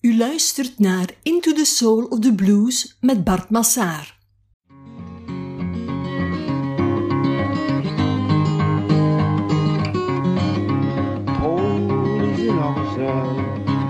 U 0.00 0.16
luistert 0.16 0.78
naar 0.78 1.08
Into 1.22 1.52
the 1.52 1.64
Soul 1.64 2.04
of 2.04 2.18
the 2.18 2.32
Blues 2.32 2.96
met 3.00 3.24
Bart 3.24 3.50
Massaar. 3.50 4.16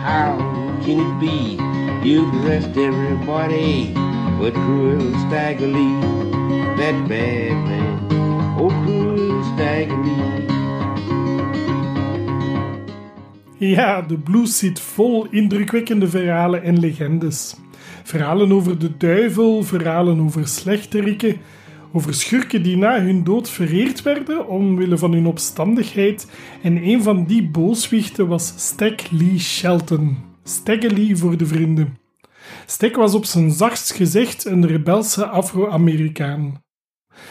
How 0.02 0.38
can 0.84 0.98
it 0.98 1.18
be? 1.20 1.58
You've 2.08 2.34
arrested 2.44 2.76
everybody 2.76 3.92
but 4.38 4.54
cruel 4.54 5.12
Stagger 5.26 5.66
Lee, 5.66 6.00
that 6.76 7.08
bad 7.08 7.52
man. 7.52 8.56
Oh, 8.58 8.68
cruel 8.84 9.44
Stagger 9.54 10.57
Ja, 13.58 14.02
de 14.02 14.18
blues 14.18 14.58
zit 14.58 14.80
vol 14.80 15.26
indrukwekkende 15.30 16.08
verhalen 16.08 16.62
en 16.62 16.78
legendes. 16.78 17.56
Verhalen 18.02 18.52
over 18.52 18.78
de 18.78 18.96
duivel, 18.96 19.62
verhalen 19.62 20.20
over 20.20 20.48
slechterikken, 20.48 21.36
over 21.92 22.14
schurken 22.14 22.62
die 22.62 22.76
na 22.76 23.00
hun 23.00 23.24
dood 23.24 23.50
vereerd 23.50 24.02
werden 24.02 24.48
omwille 24.48 24.98
van 24.98 25.12
hun 25.12 25.26
opstandigheid. 25.26 26.30
En 26.62 26.76
een 26.88 27.02
van 27.02 27.24
die 27.24 27.48
booswichten 27.48 28.28
was 28.28 28.52
Stag 28.56 29.10
Lee 29.10 29.38
Shelton. 29.38 30.16
Stagger 30.44 30.92
Lee 30.92 31.16
voor 31.16 31.36
de 31.36 31.46
vrienden. 31.46 31.98
Stag 32.66 32.96
was 32.96 33.14
op 33.14 33.24
zijn 33.24 33.50
zachtst 33.50 33.92
gezegd 33.92 34.44
een 34.44 34.66
rebelse 34.66 35.26
Afro-Amerikaan. 35.26 36.62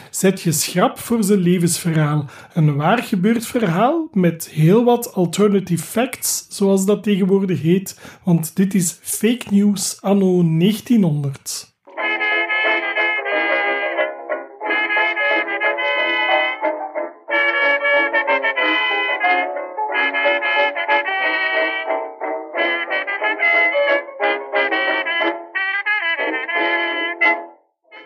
Zet 0.10 0.42
je 0.42 0.52
schrap 0.52 1.00
voor 1.00 1.24
zijn 1.24 1.40
levensverhaal. 1.40 2.26
Een 2.54 2.76
waar 2.76 3.04
gebeurd 3.04 3.46
verhaal 3.46 4.08
met 4.12 4.50
heel 4.50 4.84
wat 4.84 5.14
alternative 5.14 5.84
facts, 5.84 6.46
zoals 6.50 6.86
dat 6.86 7.04
tegenwoordig 7.04 7.62
heet, 7.62 8.00
want 8.24 8.56
dit 8.56 8.74
is 8.74 8.98
fake 9.02 9.46
news 9.50 10.02
anno 10.02 10.44
1900. 10.44 11.77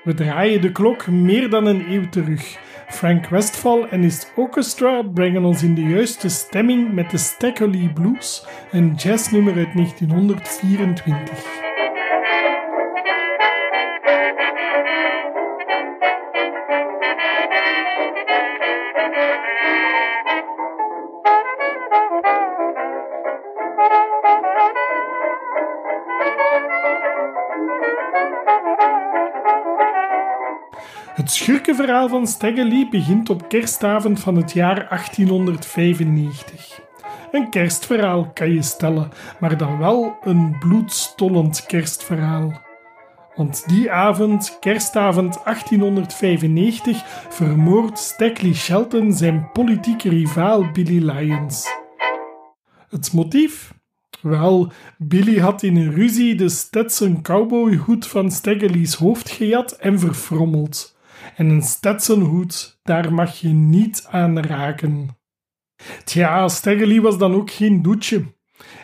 We 0.04 0.14
draaien 0.14 0.62
de 0.62 0.72
klok 0.72 1.08
meer 1.08 1.50
dan 1.50 1.66
een 1.66 1.92
eeuw 1.92 2.10
terug. 2.10 2.58
Frank 2.88 3.28
Westphal 3.28 3.88
en 3.88 4.02
his 4.02 4.28
orchestra 4.36 5.02
brengen 5.02 5.44
ons 5.44 5.64
in 5.64 5.76
de 5.76 5.84
juiste 5.84 6.30
stemming 6.30 6.94
met 6.94 7.12
de 7.12 7.18
Stackerly 7.18 7.92
Blues, 7.94 8.46
een 8.72 8.94
jazznummer 8.96 9.56
uit 9.56 9.74
1924. 9.74 11.71
Het 31.22 31.32
schurkenverhaal 31.32 32.10
van 32.10 32.28
Staggerly 32.28 32.88
begint 32.90 33.30
op 33.30 33.50
kerstavond 33.50 34.20
van 34.20 34.36
het 34.36 34.52
jaar 34.52 34.88
1895. 34.90 36.82
Een 37.32 37.50
kerstverhaal 37.50 38.32
kan 38.34 38.54
je 38.54 38.62
stellen, 38.62 39.12
maar 39.40 39.58
dan 39.58 39.78
wel 39.78 40.18
een 40.24 40.56
bloedstollend 40.60 41.66
kerstverhaal. 41.66 42.62
Want 43.36 43.64
die 43.68 43.92
avond, 43.92 44.58
kerstavond 44.60 45.44
1895, 45.44 47.04
vermoordt 47.30 48.00
Stackley 48.00 48.54
Shelton 48.54 49.14
zijn 49.14 49.50
politieke 49.52 50.10
rivaal 50.10 50.72
Billy 50.72 51.06
Lyons. 51.12 51.68
Het 52.90 53.14
motief? 53.14 53.74
Wel, 54.22 54.72
Billy 54.98 55.40
had 55.40 55.64
in 55.64 55.76
een 55.76 55.94
ruzie 55.94 56.36
de 56.36 56.50
Stetson 56.50 57.22
cowboyhoed 57.22 58.08
van 58.08 58.31
Staggerly's 58.31 58.94
hoofd 58.94 59.30
gejat 59.30 59.72
en 59.72 60.00
verfrommeld 60.00 61.00
en 61.41 61.50
een 61.50 61.62
Stetsonhoed, 61.62 62.79
daar 62.84 63.13
mag 63.13 63.40
je 63.40 63.47
niet 63.47 64.07
aan 64.09 64.40
raken. 64.40 65.18
Tja, 66.03 66.47
Staggerly 66.47 67.02
was 67.02 67.18
dan 67.18 67.34
ook 67.34 67.52
geen 67.52 67.81
doetje. 67.81 68.24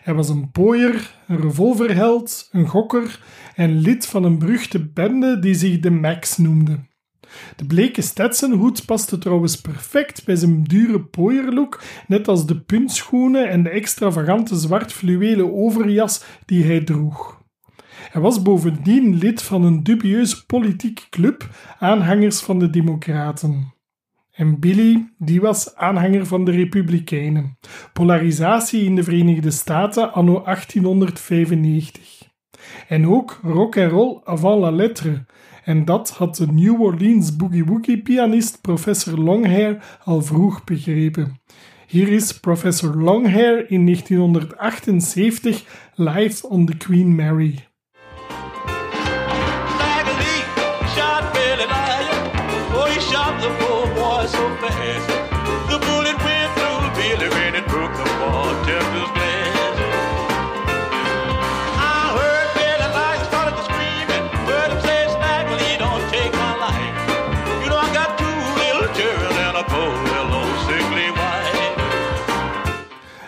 Hij 0.04 0.14
was 0.14 0.30
een 0.30 0.52
pooier, 0.52 1.16
een 1.28 1.42
revolverheld, 1.42 2.50
een 2.52 2.68
gokker 2.68 3.24
en 3.56 3.80
lid 3.80 4.06
van 4.06 4.24
een 4.24 4.40
beruchte 4.40 4.90
bende 4.90 5.40
die 5.40 5.54
zich 5.54 5.80
de 5.80 5.90
Max 5.90 6.38
noemde. 6.38 6.80
De 7.56 7.66
bleke 7.66 8.02
Stetsonhoed 8.02 8.86
paste 8.86 9.18
trouwens 9.18 9.62
perfect 9.62 10.26
bij 10.26 10.36
zijn 10.36 10.64
dure 10.64 11.02
pooierlook, 11.02 11.84
net 12.08 12.28
als 12.28 12.46
de 12.46 12.62
puntschoenen 12.62 13.50
en 13.50 13.64
de 13.64 13.70
extravagante 13.70 14.56
zwart 14.56 14.94
fluwelen 14.94 15.54
overjas 15.54 16.24
die 16.46 16.64
hij 16.64 16.84
droeg. 16.84 17.37
Hij 18.18 18.26
was 18.26 18.42
bovendien 18.42 19.16
lid 19.16 19.42
van 19.42 19.64
een 19.64 19.84
dubieuze 19.84 20.46
politieke 20.46 21.02
club, 21.10 21.50
aanhangers 21.80 22.40
van 22.40 22.60
de 22.60 22.70
Democraten. 22.70 23.74
En 24.32 24.60
Billy, 24.60 25.14
die 25.18 25.42
was 25.42 25.76
aanhanger 25.76 26.26
van 26.26 26.46
de 26.46 26.52
Republikeinen. 26.52 27.58
Polarisatie 27.94 28.84
in 28.84 28.96
de 28.96 29.04
Verenigde 29.04 29.52
Staten 29.52 30.14
anno 30.14 30.44
1895. 30.44 32.30
En 32.88 33.08
ook 33.08 33.40
rock 33.44 33.78
and 33.78 33.92
roll 33.92 34.22
avant 34.24 34.62
la 34.62 34.72
lettre. 34.72 35.26
En 35.64 35.86
dat 35.86 36.10
had 36.10 36.36
de 36.36 36.52
New 36.52 36.82
Orleans 36.82 37.36
boogie-woogie 37.36 38.02
pianist 38.02 38.62
professor 38.62 39.18
Longhair 39.18 39.98
al 40.04 40.22
vroeg 40.22 40.64
begrepen. 40.64 41.42
Hier 41.88 42.08
is 42.08 42.40
professor 42.40 42.96
Longhair 42.96 43.72
in 43.72 43.86
1978 43.86 45.66
live 45.96 46.48
on 46.48 46.66
the 46.66 46.78
Queen 46.78 47.16
Mary. 47.16 47.67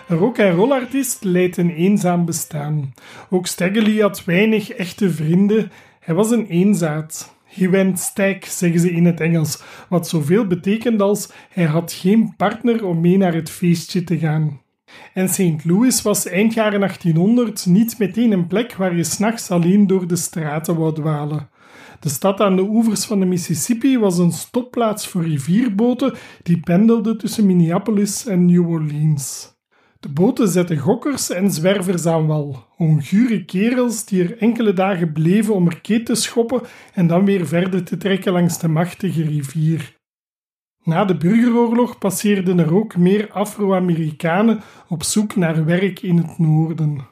Een 0.10 0.18
rock-and-roll 0.18 0.72
artiest 0.72 1.24
leidt 1.24 1.58
een 1.58 1.70
eenzaam 1.70 2.26
bestaan. 2.26 2.94
Ook 3.30 3.48
Staggerly 3.48 4.00
had 4.00 4.26
weinig 4.26 4.70
echte 4.70 5.12
vrienden. 5.12 5.72
Hij 6.00 6.16
was 6.16 6.32
een 6.32 6.46
eenzaad. 6.46 7.36
He 7.44 7.70
went 7.70 8.00
stag, 8.00 8.46
zeggen 8.46 8.80
ze 8.80 8.92
in 8.92 9.06
het 9.06 9.20
Engels, 9.20 9.62
wat 9.90 10.08
zoveel 10.08 10.48
betekent 10.48 11.02
als 11.02 11.32
hij 11.50 11.66
had 11.66 11.92
geen 11.92 12.34
partner 12.38 12.86
om 12.86 13.02
mee 13.02 13.18
naar 13.18 13.34
het 13.34 13.50
feestje 13.50 14.04
te 14.04 14.18
gaan. 14.18 14.62
En 15.14 15.30
St. 15.30 15.66
Louis 15.66 16.02
was 16.02 16.26
eind 16.26 16.54
jaren 16.54 16.80
1800 16.80 17.66
niet 17.66 18.00
meteen 18.00 18.32
een 18.32 18.48
plek 18.48 18.74
waar 18.74 18.96
je 18.96 19.04
s'nachts 19.04 19.52
alleen 19.52 19.88
door 19.88 20.08
de 20.08 20.16
straten 20.16 20.76
wou 20.76 20.94
dwalen. 20.94 21.50
De 22.00 22.10
stad 22.10 22.40
aan 22.40 22.56
de 22.56 22.68
oevers 22.70 23.06
van 23.06 23.20
de 23.20 23.26
Mississippi 23.26 24.00
was 24.00 24.18
een 24.18 24.32
stopplaats 24.32 25.08
voor 25.08 25.24
rivierboten 25.24 26.14
die 26.44 26.60
pendelden 26.60 27.18
tussen 27.18 27.46
Minneapolis 27.46 28.26
en 28.26 28.46
New 28.46 28.70
Orleans. 28.70 29.58
De 30.00 30.10
boten 30.10 30.48
zetten 30.48 30.78
gokkers 30.78 31.30
en 31.30 31.52
zwervers 31.52 32.06
aan 32.06 32.28
wal, 32.28 32.66
ongure 32.78 33.46
kerels 33.46 34.06
die 34.06 34.24
er 34.24 34.38
enkele 34.38 34.74
dagen 34.74 35.14
bleven 35.14 35.54
om 35.54 35.68
er 35.68 35.82
keet 35.82 36.06
te 36.06 36.16
schoppen 36.16 36.62
en 36.94 37.08
dan 37.08 37.26
weer 37.26 37.48
verder 37.48 37.84
te 37.84 37.98
trekken 37.98 38.32
langs 38.32 38.60
de 38.60 38.68
machtige 38.68 39.24
rivier. 39.24 39.98
Na 40.84 41.06
de 41.06 41.18
burgeroorlog 41.18 41.98
passeerden 41.98 42.60
er 42.60 42.74
ook 42.74 42.98
meer 42.98 43.32
Afro-Amerikanen 43.32 44.62
op 44.88 45.04
zoek 45.04 45.36
naar 45.36 45.66
werk 45.66 46.02
in 46.02 46.18
het 46.18 46.38
noorden. 46.38 47.08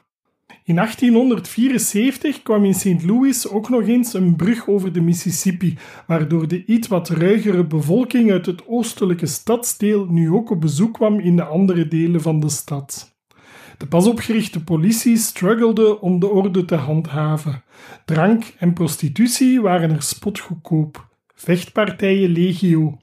In 0.68 0.74
1874 0.74 2.42
kwam 2.42 2.64
in 2.64 2.74
St. 2.74 3.02
Louis 3.04 3.48
ook 3.48 3.68
nog 3.68 3.86
eens 3.86 4.14
een 4.14 4.36
brug 4.36 4.68
over 4.68 4.92
de 4.92 5.00
Mississippi, 5.00 5.78
waardoor 6.06 6.48
de 6.48 6.64
iets 6.64 6.88
wat 6.88 7.08
ruigere 7.08 7.64
bevolking 7.64 8.30
uit 8.30 8.46
het 8.46 8.66
oostelijke 8.66 9.26
stadsdeel 9.26 10.06
nu 10.06 10.30
ook 10.30 10.50
op 10.50 10.60
bezoek 10.60 10.94
kwam 10.94 11.20
in 11.20 11.36
de 11.36 11.44
andere 11.44 11.88
delen 11.88 12.20
van 12.20 12.40
de 12.40 12.48
stad. 12.48 13.16
De 13.78 13.86
pas 13.86 14.06
opgerichte 14.06 14.64
politie 14.64 15.16
struggelde 15.16 16.00
om 16.00 16.20
de 16.20 16.28
orde 16.28 16.64
te 16.64 16.76
handhaven. 16.76 17.64
Drank 18.04 18.54
en 18.58 18.72
prostitutie 18.72 19.60
waren 19.60 19.90
er 19.90 20.02
spotgoedkoop. 20.02 21.08
Vechtpartijen 21.34 22.30
legio. 22.30 22.98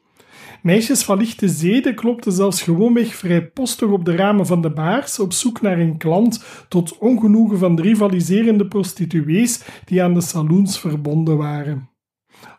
Meisjes 0.66 1.04
van 1.04 1.18
lichte 1.18 1.50
zeden 1.50 1.96
klopten 1.96 2.32
zelfs 2.32 2.62
gewoonweg 2.62 3.16
vrijpostig 3.16 3.90
op 3.90 4.06
de 4.06 4.16
ramen 4.16 4.46
van 4.46 4.62
de 4.62 4.70
baars 4.70 5.20
op 5.20 5.34
zoek 5.34 5.62
naar 5.62 5.80
een 5.80 5.98
klant 5.98 6.44
tot 6.70 6.98
ongenoegen 6.98 7.58
van 7.58 7.76
de 7.76 7.82
rivaliserende 7.82 8.68
prostituees 8.68 9.62
die 9.86 10.04
aan 10.04 10.14
de 10.14 10.22
saloons 10.22 10.80
verbonden 10.80 11.38
waren. 11.38 11.90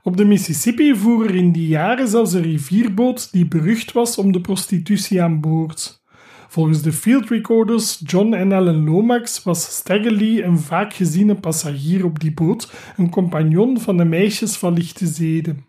Op 0.03 0.17
de 0.17 0.25
Mississippi 0.25 0.94
voer 0.94 1.25
er 1.25 1.35
in 1.35 1.53
die 1.53 1.69
jaren 1.69 2.08
zelfs 2.08 2.32
een 2.32 2.43
rivierboot 2.43 3.32
die 3.32 3.49
berucht 3.49 3.93
was 3.93 4.19
om 4.19 4.32
de 4.32 4.41
prostitutie 4.41 5.23
aan 5.23 5.41
boord. 5.41 6.03
Volgens 6.49 6.82
de 6.82 6.93
field 6.93 7.29
recorders 7.29 8.03
John 8.05 8.32
en 8.32 8.53
Ellen 8.53 8.85
Lomax 8.85 9.43
was 9.43 9.82
Lee 9.87 10.43
een 10.43 10.58
vaak 10.58 10.94
geziene 10.94 11.35
passagier 11.35 12.05
op 12.05 12.20
die 12.20 12.35
boot, 12.35 12.73
een 12.97 13.11
compagnon 13.11 13.81
van 13.81 13.97
de 13.97 14.05
meisjes 14.05 14.56
van 14.56 14.73
lichte 14.73 15.06
zeden. 15.06 15.65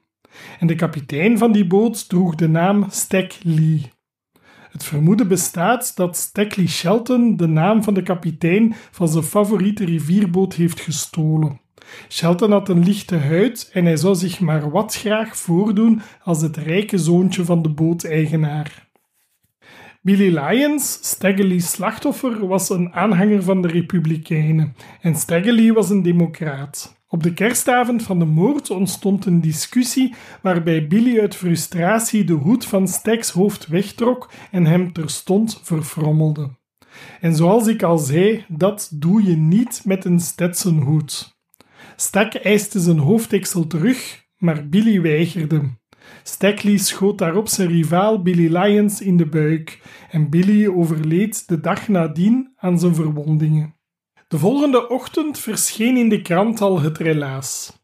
En 0.59 0.67
de 0.67 0.75
kapitein 0.75 1.37
van 1.37 1.51
die 1.51 1.67
boot 1.67 2.09
droeg 2.09 2.35
de 2.35 2.47
naam 2.47 2.85
Stag 2.89 3.27
Lee. 3.43 3.91
Het 4.71 4.83
vermoeden 4.83 5.27
bestaat 5.27 5.95
dat 5.95 6.17
Stackley 6.17 6.67
Shelton 6.67 7.37
de 7.37 7.47
naam 7.47 7.83
van 7.83 7.93
de 7.93 8.03
kapitein 8.03 8.75
van 8.91 9.07
zijn 9.07 9.23
favoriete 9.23 9.85
rivierboot 9.85 10.53
heeft 10.53 10.79
gestolen. 10.79 11.59
Shelton 12.09 12.51
had 12.51 12.69
een 12.69 12.83
lichte 12.83 13.17
huid 13.17 13.69
en 13.73 13.85
hij 13.85 13.97
zou 13.97 14.15
zich 14.15 14.39
maar 14.39 14.71
wat 14.71 14.95
graag 14.95 15.37
voordoen 15.37 16.01
als 16.23 16.41
het 16.41 16.57
rijke 16.57 16.97
zoontje 16.97 17.45
van 17.45 17.61
de 17.61 17.69
booteigenaar. 17.69 18.87
Billy 20.01 20.37
Lyons, 20.39 20.99
Staggerly's 21.01 21.71
slachtoffer, 21.71 22.47
was 22.47 22.69
een 22.69 22.93
aanhanger 22.93 23.43
van 23.43 23.61
de 23.61 23.67
Republikeinen 23.67 24.75
en 25.01 25.15
Staggerly 25.15 25.73
was 25.73 25.89
een 25.89 26.01
democraat. 26.01 26.96
Op 27.09 27.23
de 27.23 27.33
kerstavond 27.33 28.03
van 28.03 28.19
de 28.19 28.25
moord 28.25 28.69
ontstond 28.69 29.25
een 29.25 29.41
discussie 29.41 30.15
waarbij 30.41 30.87
Billy 30.87 31.19
uit 31.19 31.35
frustratie 31.35 32.23
de 32.23 32.33
hoed 32.33 32.65
van 32.65 32.87
Stags 32.87 33.29
hoofd 33.29 33.67
wegtrok 33.67 34.31
en 34.51 34.65
hem 34.65 34.93
terstond 34.93 35.59
verfrommelde. 35.63 36.49
En 37.21 37.35
zoals 37.35 37.67
ik 37.67 37.83
al 37.83 37.97
zei, 37.97 38.45
dat 38.47 38.91
doe 38.93 39.23
je 39.23 39.35
niet 39.35 39.81
met 39.85 40.05
een 40.05 40.19
Stetsonhoed. 40.19 41.37
Stak 41.95 42.33
eiste 42.33 42.79
zijn 42.79 42.97
hoofddeksel 42.99 43.67
terug, 43.67 44.25
maar 44.37 44.69
Billy 44.69 45.01
weigerde. 45.01 45.61
Stackley 46.23 46.77
schoot 46.77 47.17
daarop 47.17 47.47
zijn 47.47 47.67
rivaal 47.67 48.21
Billy 48.21 48.57
Lyons 48.57 49.01
in 49.01 49.17
de 49.17 49.25
buik 49.25 49.81
en 50.11 50.29
Billy 50.29 50.67
overleed 50.67 51.47
de 51.47 51.59
dag 51.59 51.87
nadien 51.87 52.53
aan 52.55 52.79
zijn 52.79 52.95
verwondingen. 52.95 53.76
De 54.29 54.37
volgende 54.37 54.89
ochtend 54.89 55.39
verscheen 55.39 55.97
in 55.97 56.09
de 56.09 56.21
krant 56.21 56.61
al 56.61 56.81
het 56.81 56.97
relaas. 56.97 57.79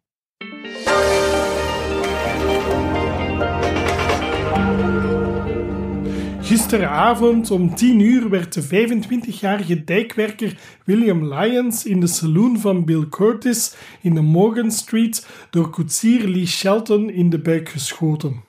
Gisteravond 6.42 7.52
om 7.52 7.76
10 7.76 8.00
uur 8.00 8.30
werd 8.30 8.54
de 8.54 8.64
25-jarige 8.64 9.84
dijkwerker 9.84 10.58
William 10.86 11.34
Lyons 11.34 11.86
in 11.86 12.00
de 12.00 12.08
saloon 12.08 12.60
van 12.60 12.86
Bill 12.86 13.08
Curtis 13.10 13.76
in 14.02 14.14
de 14.14 14.22
Morgan 14.22 14.72
Street 14.72 15.28
door 15.50 15.70
koetsier 15.70 16.28
Lee 16.28 16.48
Shelton 16.48 17.10
in 17.10 17.30
de 17.30 17.40
buik 17.40 17.70
geschoten. 17.70 18.44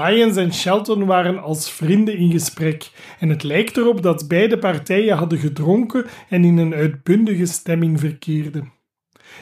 Lyons 0.00 0.36
en 0.36 0.54
Shelton 0.54 1.04
waren 1.04 1.42
als 1.42 1.70
vrienden 1.70 2.16
in 2.16 2.30
gesprek 2.30 2.90
en 3.18 3.28
het 3.28 3.42
lijkt 3.42 3.76
erop 3.76 4.02
dat 4.02 4.28
beide 4.28 4.58
partijen 4.58 5.16
hadden 5.16 5.38
gedronken 5.38 6.06
en 6.28 6.44
in 6.44 6.58
een 6.58 6.74
uitbundige 6.74 7.46
stemming 7.46 8.00
verkeerden. 8.00 8.72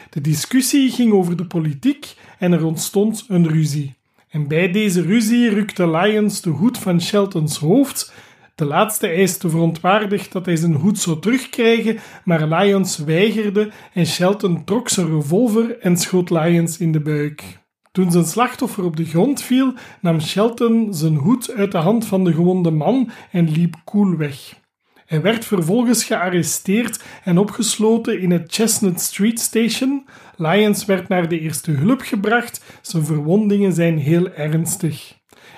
De 0.09 0.21
discussie 0.21 0.89
ging 0.89 1.13
over 1.13 1.37
de 1.37 1.45
politiek 1.45 2.15
en 2.39 2.51
er 2.51 2.65
ontstond 2.65 3.25
een 3.27 3.47
ruzie. 3.47 3.95
En 4.29 4.47
bij 4.47 4.71
deze 4.71 5.01
ruzie 5.01 5.49
rukte 5.49 5.89
Lyons 5.89 6.41
de 6.41 6.49
hoed 6.49 6.77
van 6.77 7.01
Sheltons 7.01 7.57
hoofd. 7.57 8.13
De 8.55 8.65
laatste 8.65 9.07
eiste 9.07 9.49
verontwaardigd 9.49 10.31
dat 10.31 10.45
hij 10.45 10.55
zijn 10.55 10.73
hoed 10.73 10.99
zou 10.99 11.19
terugkrijgen, 11.19 11.97
maar 12.23 12.47
Lyons 12.47 12.97
weigerde 12.97 13.71
en 13.93 14.05
Shelton 14.05 14.63
trok 14.63 14.89
zijn 14.89 15.07
revolver 15.07 15.79
en 15.79 15.97
schoot 15.97 16.29
Lyons 16.29 16.77
in 16.77 16.91
de 16.91 16.99
buik. 16.99 17.65
Toen 17.97 18.11
zijn 18.11 18.25
slachtoffer 18.25 18.83
op 18.83 18.95
de 18.95 19.05
grond 19.05 19.41
viel, 19.41 19.73
nam 20.01 20.21
Shelton 20.21 20.93
zijn 20.93 21.15
hoed 21.15 21.51
uit 21.51 21.71
de 21.71 21.77
hand 21.77 22.05
van 22.05 22.23
de 22.23 22.33
gewonde 22.33 22.71
man 22.71 23.09
en 23.31 23.51
liep 23.51 23.75
koel 23.83 24.17
weg. 24.17 24.59
Hij 25.05 25.21
werd 25.21 25.45
vervolgens 25.45 26.03
gearresteerd 26.03 27.03
en 27.23 27.37
opgesloten 27.37 28.19
in 28.21 28.31
het 28.31 28.53
Chestnut 28.53 29.01
Street 29.01 29.39
Station. 29.39 30.05
Lyons 30.35 30.85
werd 30.85 31.07
naar 31.07 31.29
de 31.29 31.39
eerste 31.39 31.71
hulp 31.71 32.01
gebracht. 32.01 32.63
Zijn 32.81 33.05
verwondingen 33.05 33.73
zijn 33.73 33.97
heel 33.97 34.29
ernstig. 34.29 35.13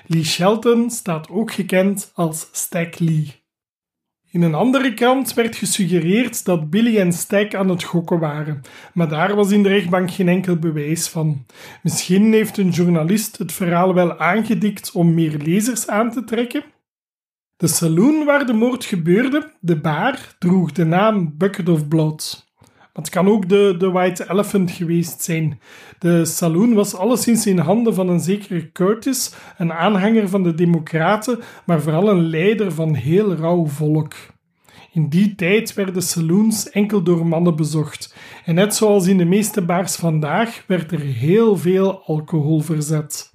Lee 0.06 0.24
Shelton 0.24 0.90
staat 0.90 1.30
ook 1.30 1.52
gekend 1.52 2.12
als 2.14 2.48
Stack 2.52 3.00
Lee. 3.00 3.39
In 4.32 4.42
een 4.42 4.54
andere 4.54 4.94
krant 4.94 5.34
werd 5.34 5.56
gesuggereerd 5.56 6.46
dat 6.46 6.70
Billy 6.70 6.98
en 6.98 7.14
Stack 7.14 7.56
aan 7.56 7.70
het 7.70 7.84
gokken 7.84 8.20
waren, 8.20 8.62
maar 8.94 9.10
daar 9.10 9.36
was 9.36 9.52
in 9.52 9.64
de 9.64 9.70
rechtbank 9.70 10.12
geen 10.12 10.28
enkel 10.28 10.56
bewijs 10.56 11.08
van. 11.08 11.46
Misschien 11.84 12.34
heeft 12.34 12.58
een 12.58 12.70
journalist 12.70 13.38
het 13.38 13.52
verhaal 13.52 13.94
wel 13.94 14.20
aangedikt 14.20 14.92
om 14.92 15.14
meer 15.14 15.38
lezers 15.38 15.88
aan 15.88 16.12
te 16.12 16.24
trekken, 16.24 16.64
de 17.58 17.68
saloon 17.68 18.26
waar 18.26 18.46
de 18.46 18.54
moord 18.54 18.86
gebeurde, 18.86 19.54
de 19.60 19.80
bar, 19.80 20.36
droeg 20.40 20.72
de 20.72 20.86
naam 20.86 21.38
Bucket 21.38 21.70
of 21.70 21.88
Blood. 21.88 22.49
Het 23.00 23.10
kan 23.10 23.28
ook 23.28 23.50
de, 23.50 23.76
de 23.78 23.92
White 23.92 24.30
Elephant 24.30 24.72
geweest 24.72 25.22
zijn. 25.22 25.60
De 26.00 26.26
saloon 26.26 26.74
was 26.74 26.96
alleszins 26.96 27.48
in 27.48 27.58
handen 27.58 27.94
van 27.94 28.10
een 28.10 28.20
zekere 28.20 28.72
Curtis, 28.72 29.34
een 29.58 29.74
aanhanger 29.74 30.30
van 30.30 30.44
de 30.44 30.54
Democraten, 30.54 31.40
maar 31.66 31.82
vooral 31.82 32.10
een 32.10 32.30
leider 32.30 32.72
van 32.72 32.94
heel 32.94 33.36
rauw 33.36 33.66
volk. 33.66 34.14
In 34.92 35.10
die 35.10 35.36
tijd 35.36 35.74
werden 35.74 36.02
saloons 36.02 36.70
enkel 36.70 37.04
door 37.04 37.28
mannen 37.28 37.56
bezocht. 37.56 38.16
En 38.46 38.56
net 38.56 38.76
zoals 38.76 39.08
in 39.08 39.18
de 39.18 39.26
meeste 39.26 39.62
bars 39.62 39.96
vandaag 39.96 40.64
werd 40.68 40.92
er 40.92 41.00
heel 41.00 41.58
veel 41.58 42.04
alcohol 42.06 42.62
verzet. 42.62 43.32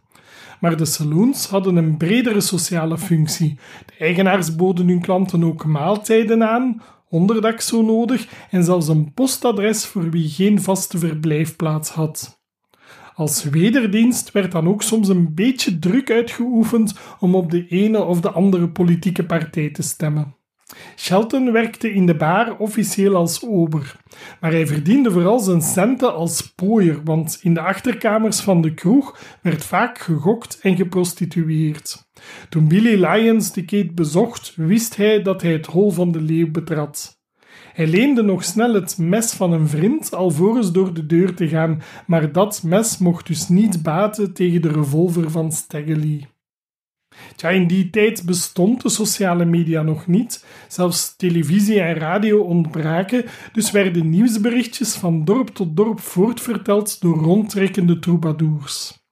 Maar 0.60 0.76
de 0.76 0.84
saloons 0.84 1.48
hadden 1.48 1.76
een 1.76 1.96
bredere 1.96 2.40
sociale 2.40 2.98
functie. 2.98 3.58
De 3.86 3.92
eigenaars 3.98 4.56
boden 4.56 4.88
hun 4.88 5.00
klanten 5.00 5.44
ook 5.44 5.64
maaltijden 5.64 6.48
aan, 6.48 6.82
onderdak 7.14 7.60
zo 7.60 7.82
nodig 7.82 8.28
en 8.50 8.64
zelfs 8.64 8.88
een 8.88 9.14
postadres 9.14 9.86
voor 9.86 10.10
wie 10.10 10.28
geen 10.28 10.60
vaste 10.60 10.98
verblijfplaats 10.98 11.90
had. 11.90 12.42
Als 13.14 13.44
wederdienst 13.44 14.32
werd 14.32 14.52
dan 14.52 14.68
ook 14.68 14.82
soms 14.82 15.08
een 15.08 15.34
beetje 15.34 15.78
druk 15.78 16.10
uitgeoefend 16.10 16.94
om 17.20 17.34
op 17.34 17.50
de 17.50 17.66
ene 17.68 18.02
of 18.02 18.20
de 18.20 18.30
andere 18.30 18.68
politieke 18.68 19.24
partij 19.24 19.70
te 19.70 19.82
stemmen. 19.82 20.36
Shelton 20.96 21.52
werkte 21.52 21.92
in 21.92 22.06
de 22.06 22.16
bar 22.16 22.56
officieel 22.58 23.16
als 23.16 23.46
ober, 23.46 23.96
maar 24.40 24.50
hij 24.50 24.66
verdiende 24.66 25.10
vooral 25.10 25.38
zijn 25.38 25.62
centen 25.62 26.14
als 26.14 26.52
pooier, 26.54 27.00
want 27.04 27.38
in 27.42 27.54
de 27.54 27.60
achterkamers 27.60 28.40
van 28.40 28.60
de 28.60 28.74
kroeg 28.74 29.18
werd 29.42 29.64
vaak 29.64 29.98
gegokt 29.98 30.58
en 30.60 30.76
geprostitueerd. 30.76 32.08
Toen 32.48 32.68
Billy 32.68 33.04
Lyons 33.04 33.52
de 33.52 33.64
Kate 33.64 33.92
bezocht, 33.94 34.52
wist 34.56 34.96
hij 34.96 35.22
dat 35.22 35.42
hij 35.42 35.52
het 35.52 35.66
hol 35.66 35.90
van 35.90 36.12
de 36.12 36.20
leeuw 36.20 36.50
betrad. 36.50 37.22
Hij 37.74 37.86
leende 37.86 38.22
nog 38.22 38.44
snel 38.44 38.74
het 38.74 38.98
mes 38.98 39.32
van 39.32 39.52
een 39.52 39.68
vriend 39.68 40.14
alvorens 40.14 40.72
door 40.72 40.94
de 40.94 41.06
deur 41.06 41.34
te 41.34 41.48
gaan, 41.48 41.82
maar 42.06 42.32
dat 42.32 42.62
mes 42.62 42.98
mocht 42.98 43.26
dus 43.26 43.48
niet 43.48 43.82
baten 43.82 44.32
tegen 44.32 44.62
de 44.62 44.72
revolver 44.72 45.30
van 45.30 45.52
Staggerly. 45.52 46.33
Tja, 47.36 47.48
in 47.48 47.66
die 47.66 47.90
tijd 47.90 48.22
bestond 48.24 48.82
de 48.82 48.88
sociale 48.88 49.44
media 49.44 49.82
nog 49.82 50.06
niet. 50.06 50.44
Zelfs 50.68 51.16
televisie 51.16 51.80
en 51.80 51.94
radio 51.94 52.40
ontbraken, 52.40 53.24
dus 53.52 53.70
werden 53.70 54.10
nieuwsberichtjes 54.10 54.94
van 54.94 55.24
dorp 55.24 55.48
tot 55.48 55.76
dorp 55.76 56.00
voortverteld 56.00 57.00
door 57.00 57.16
rondtrekkende 57.16 57.98
troubadours. 57.98 59.02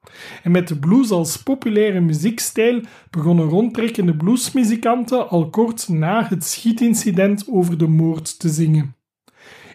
En 0.43 0.51
met 0.51 0.69
de 0.69 0.79
blues 0.79 1.11
als 1.11 1.43
populaire 1.43 2.01
muziekstijl 2.01 2.81
begonnen 3.11 3.49
rondtrekkende 3.49 4.17
bluesmuzikanten 4.17 5.29
al 5.29 5.51
kort 5.51 5.89
na 5.89 6.27
het 6.29 6.45
schietincident 6.45 7.45
over 7.49 7.79
de 7.79 7.87
moord 7.87 8.39
te 8.39 8.49
zingen. 8.49 8.97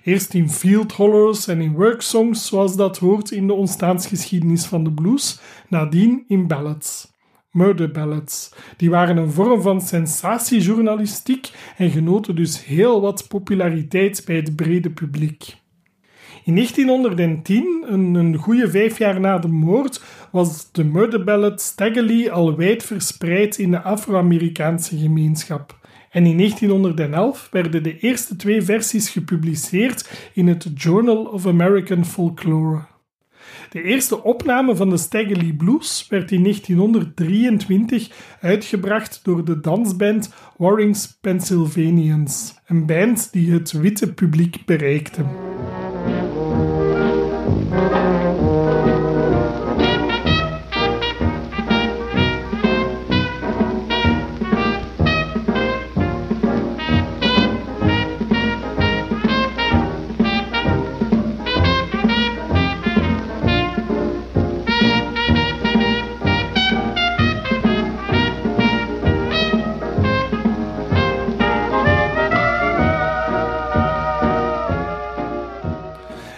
Eerst 0.04 0.34
in 0.34 0.50
field 0.50 0.92
hollers 0.92 1.48
en 1.48 1.62
in 1.62 1.74
worksongs, 1.74 2.48
zoals 2.48 2.76
dat 2.76 2.98
hoort 2.98 3.32
in 3.32 3.48
de 3.48 3.54
ontstaansgeschiedenis 3.54 4.66
van 4.66 4.84
de 4.84 4.94
blues, 4.94 5.40
nadien 5.70 6.24
in 6.28 6.48
ballads 6.48 7.16
murder 7.58 7.92
ballads. 7.92 8.52
Die 8.78 8.90
waren 8.90 9.18
een 9.18 9.32
vorm 9.32 9.62
van 9.62 9.82
sensatiejournalistiek 9.82 11.52
en 11.78 11.90
genoten 11.90 12.36
dus 12.36 12.66
heel 12.66 13.02
wat 13.02 13.28
populariteit 13.28 14.24
bij 14.26 14.36
het 14.36 14.56
brede 14.56 14.90
publiek. 14.90 15.56
In 16.44 16.56
1910, 16.56 17.84
een, 17.88 18.36
goede 18.36 18.70
vijf 18.70 18.98
jaar 18.98 19.20
na 19.20 19.38
de 19.38 19.48
moord, 19.48 20.02
was 20.32 20.72
de 20.72 20.84
murder 20.84 21.24
ballad 21.24 21.62
Staggerly 21.62 22.30
al 22.30 22.56
wijd 22.56 22.84
verspreid 22.84 23.58
in 23.58 23.72
de 23.72 23.82
Afro-Amerikaanse 23.82 24.98
gemeenschap. 24.98 25.76
En 26.10 26.26
in 26.26 26.38
1911 26.38 27.48
werden 27.52 27.84
de 27.84 28.00
eerste 28.00 28.36
twee 28.36 28.62
versies 28.62 29.10
gepubliceerd 29.10 30.30
in 30.34 30.48
het 30.48 30.70
Journal 30.76 31.24
of 31.26 31.48
American 31.48 32.06
Folklore. 32.06 32.97
De 33.70 33.84
eerste 33.84 34.24
opname 34.24 34.76
van 34.76 34.90
de 34.90 34.98
Stagger 34.98 35.38
Lee 35.38 35.56
Blues 35.56 36.06
werd 36.10 36.32
in 36.32 36.44
1923 36.44 38.12
uitgebracht 38.42 39.20
door 39.24 39.46
de 39.46 39.60
dansband 39.60 40.34
Warring's 40.58 41.18
Pennsylvanians, 41.22 42.56
een 42.68 42.86
band 42.86 43.32
die 43.32 43.52
het 43.52 43.72
witte 43.72 44.14
publiek 44.14 44.66
bereikte. 44.66 45.26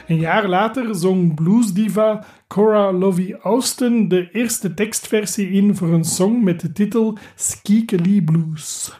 Een 0.09 0.19
jaar 0.19 0.47
later 0.47 0.95
zong 0.95 1.35
bluesdiva 1.35 2.23
Cora 2.47 2.91
Lovey 2.91 3.37
Austin 3.41 4.07
de 4.07 4.29
eerste 4.31 4.73
tekstversie 4.73 5.49
in 5.49 5.75
voor 5.75 5.93
een 5.93 6.03
song 6.03 6.43
met 6.43 6.59
de 6.59 6.71
titel 6.71 7.17
Skeekely 7.35 8.21
Blues. 8.21 8.99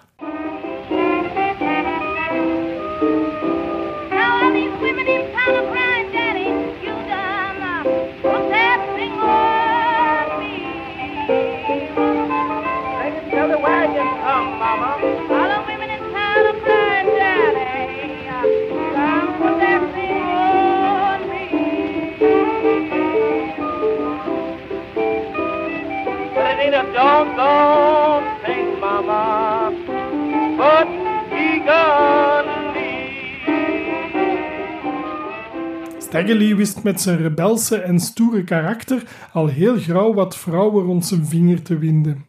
Lee 36.28 36.56
wist 36.56 36.84
met 36.84 37.02
zijn 37.02 37.18
rebelse 37.18 37.78
en 37.78 38.00
stoere 38.00 38.44
karakter 38.44 39.04
al 39.34 39.48
heel 39.48 39.80
gauw 39.80 40.14
wat 40.14 40.38
vrouwen 40.38 40.86
rond 40.86 41.06
zijn 41.06 41.26
vinger 41.26 41.62
te 41.62 41.78
winden. 41.78 42.26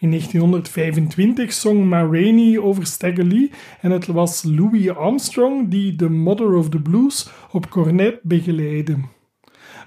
In 0.00 0.10
1925 0.10 1.52
zong 1.52 1.84
Ma 1.84 2.08
over 2.60 2.86
Stagger 2.86 3.24
Lee 3.24 3.50
en 3.80 3.90
het 3.90 4.06
was 4.06 4.42
Louis 4.42 4.88
Armstrong 4.88 5.68
die 5.68 5.96
de 5.96 6.10
Mother 6.10 6.54
of 6.54 6.68
the 6.68 6.80
Blues 6.80 7.28
op 7.50 7.70
cornet 7.70 8.22
begeleidde. 8.22 8.96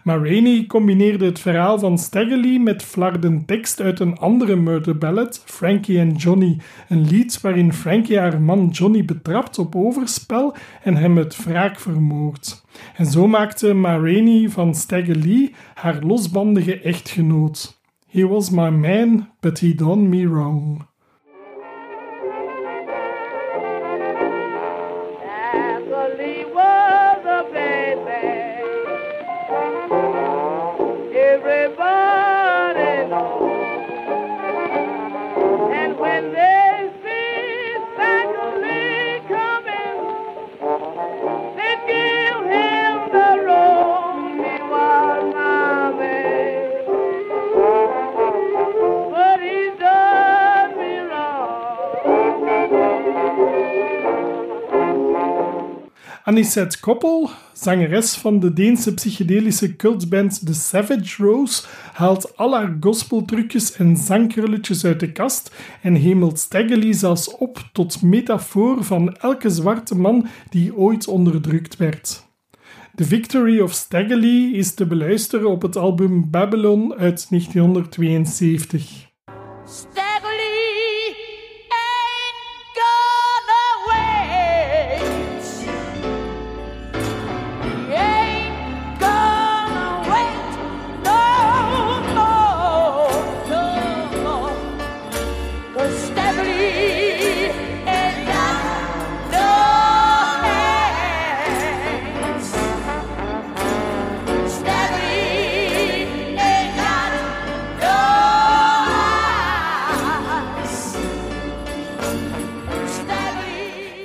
Ma 0.03 0.21
combineerde 0.67 1.25
het 1.25 1.39
verhaal 1.39 1.79
van 1.79 1.97
Stagger 1.97 2.37
Lee 2.37 2.59
met 2.59 2.83
flarden 2.83 3.45
tekst 3.45 3.81
uit 3.81 3.99
een 3.99 4.17
andere 4.17 4.55
murder 4.55 4.97
ballad, 4.97 5.43
Frankie 5.45 5.99
and 5.99 6.21
Johnny, 6.21 6.57
een 6.89 7.07
lied 7.07 7.41
waarin 7.41 7.73
Frankie 7.73 8.19
haar 8.19 8.41
man 8.41 8.67
Johnny 8.67 9.05
betrapt 9.05 9.59
op 9.59 9.75
overspel 9.75 10.55
en 10.83 10.95
hem 10.95 11.13
met 11.13 11.43
wraak 11.43 11.79
vermoordt. 11.79 12.65
En 12.95 13.05
zo 13.05 13.27
maakte 13.27 13.73
Ma 13.73 13.97
Rainey 13.97 14.49
van 14.49 14.75
Stagger 14.75 15.49
haar 15.73 16.03
losbandige 16.03 16.81
echtgenoot. 16.81 17.79
He 18.07 18.27
was 18.27 18.49
my 18.49 18.69
man, 18.69 19.29
but 19.39 19.59
he 19.59 19.73
done 19.75 20.09
me 20.09 20.25
wrong. 20.25 20.89
Anisette 56.31 56.79
Koppel, 56.79 57.29
zangeres 57.53 58.15
van 58.15 58.39
de 58.39 58.53
Deense 58.53 58.93
psychedelische 58.93 59.75
cultband 59.75 60.45
The 60.45 60.53
Savage 60.53 61.23
Rose, 61.23 61.63
haalt 61.93 62.37
al 62.37 62.53
haar 62.55 62.77
gospeltrucjes 62.79 63.75
en 63.75 63.97
zangkrulletjes 63.97 64.85
uit 64.85 64.99
de 64.99 65.11
kast 65.11 65.55
en 65.81 65.95
hemelt 65.95 66.39
Stagger 66.39 66.77
Lee 66.77 66.93
zelfs 66.93 67.37
op 67.37 67.69
tot 67.71 68.01
metafoor 68.01 68.83
van 68.83 69.15
elke 69.15 69.49
zwarte 69.49 69.95
man 69.95 70.27
die 70.49 70.75
ooit 70.75 71.07
onderdrukt 71.07 71.77
werd. 71.77 72.25
The 72.95 73.03
Victory 73.03 73.59
of 73.59 73.73
Stagger 73.73 74.17
Lee 74.17 74.51
is 74.51 74.73
te 74.73 74.85
beluisteren 74.85 75.49
op 75.49 75.61
het 75.61 75.75
album 75.75 76.29
Babylon 76.29 76.93
uit 76.93 77.25
1972. 77.29 79.09
Stagger 79.65 80.00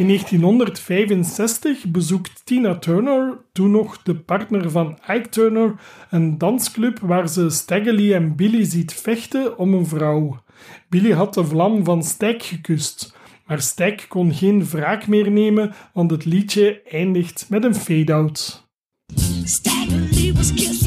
In 0.06 0.12
1965 0.12 1.84
bezoekt 1.86 2.40
Tina 2.44 2.78
Turner, 2.78 3.38
toen 3.52 3.70
nog 3.70 4.02
de 4.02 4.14
partner 4.14 4.70
van 4.70 4.98
Ike 5.08 5.28
Turner, 5.28 5.74
een 6.10 6.38
dansclub 6.38 6.98
waar 6.98 7.28
ze 7.28 7.50
Stagger 7.50 7.92
Lee 7.92 8.14
en 8.14 8.36
Billy 8.36 8.64
ziet 8.64 8.92
vechten 8.94 9.58
om 9.58 9.74
een 9.74 9.86
vrouw. 9.86 10.42
Billy 10.88 11.12
had 11.12 11.34
de 11.34 11.44
vlam 11.44 11.84
van 11.84 12.02
Stag 12.02 12.48
gekust, 12.48 13.16
maar 13.46 13.60
Stag 13.60 14.06
kon 14.08 14.34
geen 14.34 14.64
wraak 14.64 15.06
meer 15.06 15.30
nemen, 15.30 15.74
want 15.92 16.10
het 16.10 16.24
liedje 16.24 16.82
eindigt 16.82 17.46
met 17.48 17.64
een 17.64 17.74
fade-out. 17.74 18.68
Stagger 19.44 20.08
Lee 20.10 20.34
was 20.34 20.54
kissing 20.54 20.85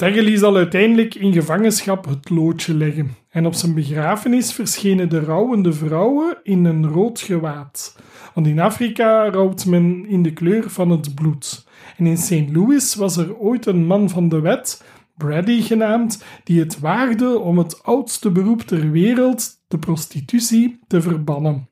Lee 0.00 0.36
zal 0.36 0.56
uiteindelijk 0.56 1.14
in 1.14 1.32
gevangenschap 1.32 2.04
het 2.04 2.30
loodje 2.30 2.74
leggen. 2.74 3.16
En 3.28 3.46
op 3.46 3.54
zijn 3.54 3.74
begrafenis 3.74 4.52
verschenen 4.52 5.08
de 5.08 5.20
rouwende 5.20 5.72
vrouwen 5.72 6.38
in 6.42 6.64
een 6.64 6.86
rood 6.86 7.20
gewaad. 7.20 7.98
Want 8.34 8.46
in 8.46 8.60
Afrika 8.60 9.30
rouwt 9.30 9.66
men 9.66 10.06
in 10.08 10.22
de 10.22 10.32
kleur 10.32 10.70
van 10.70 10.90
het 10.90 11.14
bloed. 11.14 11.66
En 11.96 12.06
in 12.06 12.16
St. 12.16 12.44
Louis 12.52 12.94
was 12.94 13.16
er 13.16 13.36
ooit 13.36 13.66
een 13.66 13.86
man 13.86 14.10
van 14.10 14.28
de 14.28 14.40
wet, 14.40 14.84
Brady 15.16 15.62
genaamd, 15.62 16.24
die 16.44 16.60
het 16.60 16.78
waagde 16.78 17.38
om 17.38 17.58
het 17.58 17.82
oudste 17.84 18.30
beroep 18.30 18.60
ter 18.60 18.90
wereld, 18.90 19.50
de 19.68 19.78
prostitutie, 19.78 20.78
te 20.86 21.00
verbannen. 21.00 21.68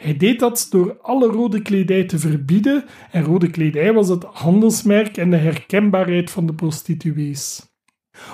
Hij 0.00 0.16
deed 0.16 0.38
dat 0.38 0.66
door 0.70 0.98
alle 1.02 1.26
rode 1.26 1.62
kledij 1.62 2.04
te 2.04 2.18
verbieden 2.18 2.84
en 3.10 3.24
rode 3.24 3.50
kledij 3.50 3.92
was 3.92 4.08
het 4.08 4.24
handelsmerk 4.24 5.16
en 5.16 5.30
de 5.30 5.36
herkenbaarheid 5.36 6.30
van 6.30 6.46
de 6.46 6.54
prostituees. 6.54 7.72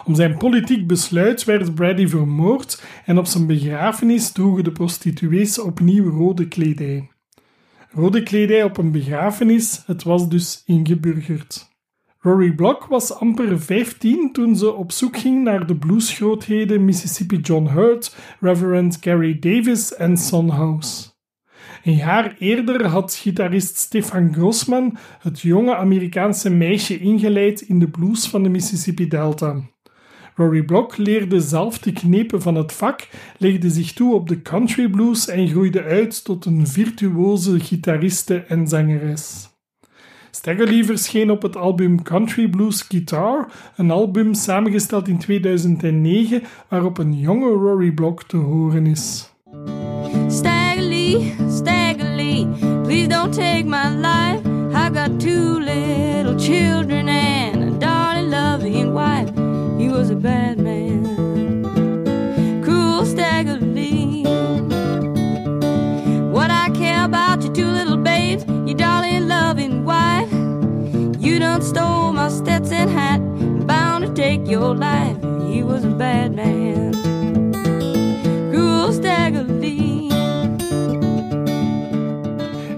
Om 0.04 0.14
zijn 0.14 0.36
politiek 0.36 0.86
besluit 0.86 1.44
werd 1.44 1.74
Brady 1.74 2.06
vermoord 2.06 2.84
en 3.04 3.18
op 3.18 3.26
zijn 3.26 3.46
begrafenis 3.46 4.32
droegen 4.32 4.64
de 4.64 4.72
prostituees 4.72 5.58
opnieuw 5.58 6.10
rode 6.10 6.48
kledij. 6.48 7.10
Rode 7.90 8.22
kledij 8.22 8.62
op 8.62 8.76
een 8.76 8.92
begrafenis, 8.92 9.82
het 9.86 10.02
was 10.02 10.28
dus 10.28 10.62
ingeburgerd. 10.64 11.68
Rory 12.18 12.54
Block 12.54 12.84
was 12.84 13.12
amper 13.12 13.60
15 13.60 14.32
toen 14.32 14.56
ze 14.56 14.72
op 14.72 14.92
zoek 14.92 15.16
ging 15.16 15.44
naar 15.44 15.66
de 15.66 15.76
bluesgrootheden 15.76 16.84
Mississippi 16.84 17.36
John 17.36 17.66
Hurt, 17.66 18.16
Reverend 18.40 18.96
Gary 19.00 19.38
Davis 19.38 19.94
en 19.94 20.16
Son 20.16 20.48
House. 20.48 21.15
Een 21.86 21.96
jaar 21.96 22.36
eerder 22.38 22.86
had 22.86 23.14
gitarist 23.14 23.76
Stefan 23.76 24.32
Grossman 24.32 24.96
het 25.20 25.40
jonge 25.40 25.76
Amerikaanse 25.76 26.50
meisje 26.50 26.98
ingeleid 26.98 27.60
in 27.60 27.78
de 27.78 27.88
blues 27.88 28.26
van 28.26 28.42
de 28.42 28.48
Mississippi 28.48 29.08
Delta. 29.08 29.60
Rory 30.34 30.62
Block 30.62 30.96
leerde 30.96 31.40
zelf 31.40 31.78
de 31.78 31.92
knepen 31.92 32.42
van 32.42 32.54
het 32.54 32.72
vak, 32.72 33.08
legde 33.38 33.70
zich 33.70 33.92
toe 33.92 34.14
op 34.14 34.28
de 34.28 34.42
country 34.42 34.88
blues 34.88 35.28
en 35.28 35.48
groeide 35.48 35.82
uit 35.82 36.24
tot 36.24 36.44
een 36.44 36.66
virtuoze 36.66 37.60
gitariste 37.60 38.44
en 38.48 38.68
zangeres. 38.68 39.48
Staggerly 40.30 40.84
verscheen 40.84 41.30
op 41.30 41.42
het 41.42 41.56
album 41.56 42.02
Country 42.02 42.48
Blues 42.48 42.82
Guitar, 42.82 43.52
een 43.76 43.90
album 43.90 44.34
samengesteld 44.34 45.08
in 45.08 45.18
2009 45.18 46.42
waarop 46.68 46.98
een 46.98 47.18
jonge 47.18 47.50
Rory 47.50 47.92
Block 47.92 48.22
te 48.22 48.36
horen 48.36 48.86
is. 48.86 49.30
Please 52.96 53.08
don't 53.08 53.34
take 53.34 53.66
my 53.66 53.90
life. 53.90 54.40
I 54.74 54.88
got 54.88 55.20
two 55.20 55.60
little 55.60 56.34
children 56.38 57.10
and 57.10 57.64
a 57.64 57.78
darling, 57.78 58.30
loving 58.30 58.94
wife. 58.94 59.28
He 59.78 59.90
was 59.90 60.08
a 60.08 60.16
bad 60.16 60.58
man, 60.58 61.04
cruel 62.64 63.04
Staggerly. 63.04 64.24
What 66.32 66.50
I 66.50 66.70
care 66.70 67.04
about 67.04 67.42
your 67.42 67.52
two 67.52 67.70
little 67.70 67.98
babes, 67.98 68.46
your 68.46 68.78
darling, 68.78 69.28
loving 69.28 69.84
wife. 69.84 70.32
You 71.20 71.38
done 71.38 71.60
stole 71.60 72.14
my 72.14 72.30
Stetson 72.30 72.88
hat, 72.88 73.18
bound 73.66 74.06
to 74.06 74.14
take 74.14 74.48
your 74.48 74.74
life. 74.74 75.18
He 75.46 75.62
was 75.62 75.84
a 75.84 75.90
bad 75.90 76.34
man, 76.34 76.55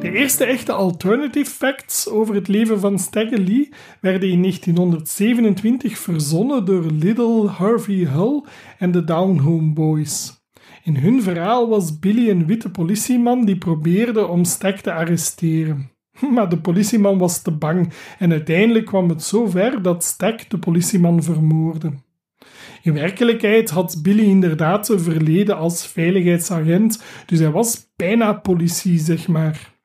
De 0.09 0.15
eerste 0.15 0.45
echte 0.45 0.73
alternative 0.73 1.51
facts 1.51 2.09
over 2.09 2.35
het 2.35 2.49
leven 2.49 2.81
van 2.81 2.99
Stagger 2.99 3.39
Lee 3.39 3.69
werden 4.01 4.29
in 4.29 4.41
1927 4.41 5.99
verzonnen 5.99 6.65
door 6.65 6.83
Little 6.83 7.47
Harvey 7.49 8.07
Hull 8.07 8.43
en 8.79 8.91
de 8.91 9.05
Down 9.05 9.39
Home 9.39 9.73
Boys. 9.73 10.43
In 10.85 10.97
hun 10.97 11.23
verhaal 11.23 11.69
was 11.69 11.99
Billy 11.99 12.31
een 12.31 12.47
witte 12.47 12.71
politieman 12.71 13.45
die 13.45 13.59
probeerde 13.59 14.27
om 14.27 14.45
Stag 14.45 14.81
te 14.81 14.93
arresteren. 14.93 15.91
Maar 16.35 16.49
de 16.49 16.59
politieman 16.59 17.19
was 17.19 17.43
te 17.43 17.51
bang 17.53 17.93
en 18.19 18.31
uiteindelijk 18.31 18.87
kwam 18.87 19.09
het 19.09 19.23
zo 19.23 19.47
ver 19.47 19.83
dat 19.83 20.05
Stag 20.05 20.47
de 20.47 20.59
politieman 20.59 21.23
vermoordde. 21.23 21.93
In 22.83 22.95
werkelijkheid 22.95 23.71
had 23.71 23.99
Billy 24.03 24.25
inderdaad 24.25 24.89
een 24.89 25.01
verleden 25.01 25.57
als 25.57 25.87
veiligheidsagent, 25.87 27.03
dus 27.27 27.39
hij 27.39 27.51
was 27.51 27.87
bijna 27.97 28.33
politie, 28.33 28.99
zeg 28.99 29.29
maar. 29.29 29.77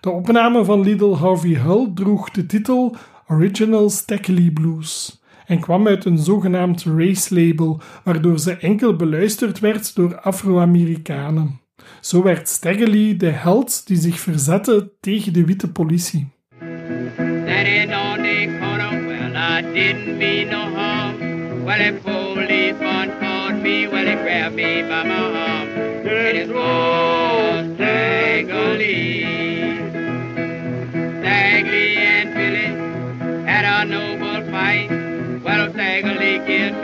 De 0.00 0.10
opname 0.10 0.64
van 0.64 0.80
Little 0.80 1.14
Harvey 1.14 1.54
Hull 1.54 1.90
droeg 1.94 2.30
de 2.30 2.46
titel 2.46 2.96
Original 3.28 3.90
Stackley 3.90 4.50
Blues 4.50 5.22
en 5.46 5.60
kwam 5.60 5.86
uit 5.86 6.04
een 6.04 6.18
zogenaamd 6.18 6.84
race 6.84 7.34
label, 7.34 7.80
waardoor 8.04 8.38
ze 8.38 8.56
enkel 8.56 8.96
beluisterd 8.96 9.58
werd 9.58 9.94
door 9.94 10.20
Afro-Amerikanen. 10.20 11.60
Zo 12.00 12.22
werd 12.22 12.48
Staggerly 12.48 13.16
de 13.16 13.30
held 13.30 13.86
die 13.86 13.96
zich 13.96 14.20
verzette 14.20 14.92
tegen 15.00 15.32
de 15.32 15.44
witte 15.44 15.72
politie. 15.72 16.28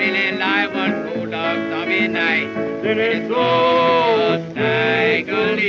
Killed 0.06 0.14
Billy 0.14 0.38
like 0.38 0.72
one 0.72 1.02
bulldog 1.02 1.58
zombie 1.70 2.06
night. 2.06 2.46
And 2.84 3.00
it 3.00 3.28
was 3.28 4.40
Stagley. 4.52 5.66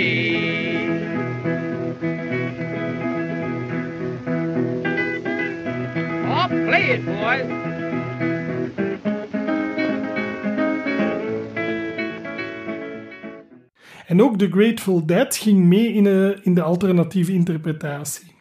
Oh, 6.27 6.47
play 6.47 6.89
it, 6.91 7.05
boys. 7.05 7.65
En 14.07 14.21
ook 14.21 14.37
The 14.37 14.47
Grateful 14.49 15.05
Dead 15.05 15.35
ging 15.35 15.65
mee 15.65 15.93
in 15.93 16.03
de, 16.03 16.39
in 16.43 16.53
de 16.53 16.61
alternatieve 16.61 17.33
interpretatie. 17.33 18.36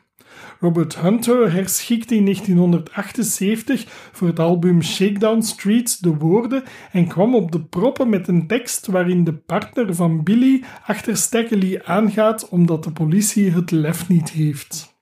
Robert 0.61 1.01
Hunter 1.01 1.53
herschikte 1.53 2.15
in 2.15 2.25
1978 2.25 3.85
voor 4.13 4.29
het 4.29 4.39
album 4.39 4.83
Shakedown 4.83 5.41
Street 5.41 6.03
de 6.03 6.17
woorden 6.17 6.63
en 6.93 7.07
kwam 7.07 7.35
op 7.35 7.53
de 7.53 7.61
proppen 7.61 8.09
met 8.09 8.29
een 8.29 8.47
tekst 8.47 8.87
waarin 8.87 9.25
de 9.25 9.35
partner 9.35 9.95
van 9.95 10.23
Billy 10.23 10.65
achter 10.87 11.17
Stackley 11.17 11.83
aangaat 11.85 12.49
omdat 12.49 12.85
de 12.85 12.93
politie 12.93 13.51
het 13.51 13.71
lef 13.71 14.09
niet 14.09 14.31
heeft. 14.31 14.95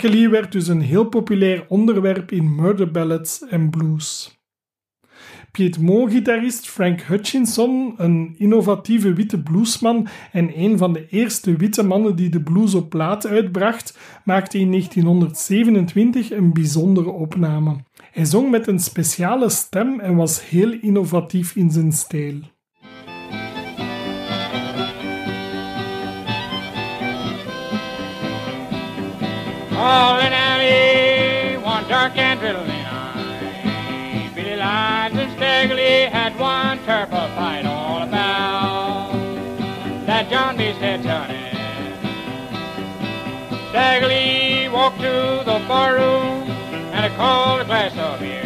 Stackley 0.00 0.30
werd 0.30 0.52
dus 0.52 0.68
een 0.68 0.80
heel 0.80 1.04
populair 1.04 1.64
onderwerp 1.68 2.32
in 2.32 2.54
murder 2.54 2.90
ballads 2.90 3.46
en 3.48 3.70
blues. 3.70 4.38
Piedmont-gitarist 5.52 6.68
Frank 6.68 7.00
Hutchinson, 7.00 7.94
een 7.96 8.34
innovatieve 8.38 9.12
witte 9.12 9.42
bluesman 9.42 10.08
en 10.32 10.58
een 10.60 10.78
van 10.78 10.92
de 10.92 11.06
eerste 11.08 11.56
witte 11.56 11.82
mannen 11.82 12.16
die 12.16 12.28
de 12.28 12.42
blues 12.42 12.74
op 12.74 12.88
plaat 12.90 13.26
uitbracht, 13.26 13.98
maakte 14.24 14.58
in 14.58 14.70
1927 14.70 16.30
een 16.30 16.52
bijzondere 16.52 17.10
opname. 17.10 17.76
Hij 18.10 18.24
zong 18.24 18.50
met 18.50 18.66
een 18.66 18.80
speciale 18.80 19.48
stem 19.48 20.00
en 20.00 20.16
was 20.16 20.48
heel 20.48 20.72
innovatief 20.80 21.56
in 21.56 21.70
zijn 21.70 21.92
stijl. 21.92 22.40
All 29.82 30.18
in 30.18 30.30
alley, 30.30 31.56
one 31.56 31.88
dark 31.88 32.14
and 32.18 32.38
drizzling 32.38 32.68
night. 32.68 34.30
Billy 34.34 34.56
Lyons 34.56 35.16
and 35.16 35.32
Stagley 35.40 36.06
had 36.10 36.38
one 36.38 36.78
terrible 36.84 37.26
fight 37.34 37.64
all 37.64 38.02
about 38.02 39.12
that 40.04 40.28
John 40.28 40.58
B. 40.58 40.74
Johnny. 40.78 41.48
Stagley 43.72 44.70
walked 44.70 45.00
to 45.00 45.44
the 45.46 45.64
bar 45.66 45.94
room 45.94 46.50
and 46.92 47.10
he 47.10 47.16
called 47.16 47.62
a 47.62 47.64
glass 47.64 47.96
of 47.96 48.20
beer. 48.20 48.44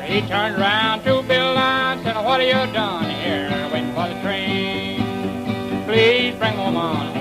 He 0.00 0.26
turned 0.26 0.56
around 0.58 1.04
to 1.04 1.20
Bill 1.28 1.52
Lyons 1.52 2.06
and 2.06 2.24
What 2.24 2.40
have 2.40 2.68
you 2.68 2.72
done 2.72 3.04
here? 3.04 3.50
Waiting 3.70 3.92
for 3.92 4.08
the 4.08 4.18
train. 4.22 5.84
Please 5.84 6.34
bring 6.36 6.54
home 6.54 6.78
on. 6.78 7.17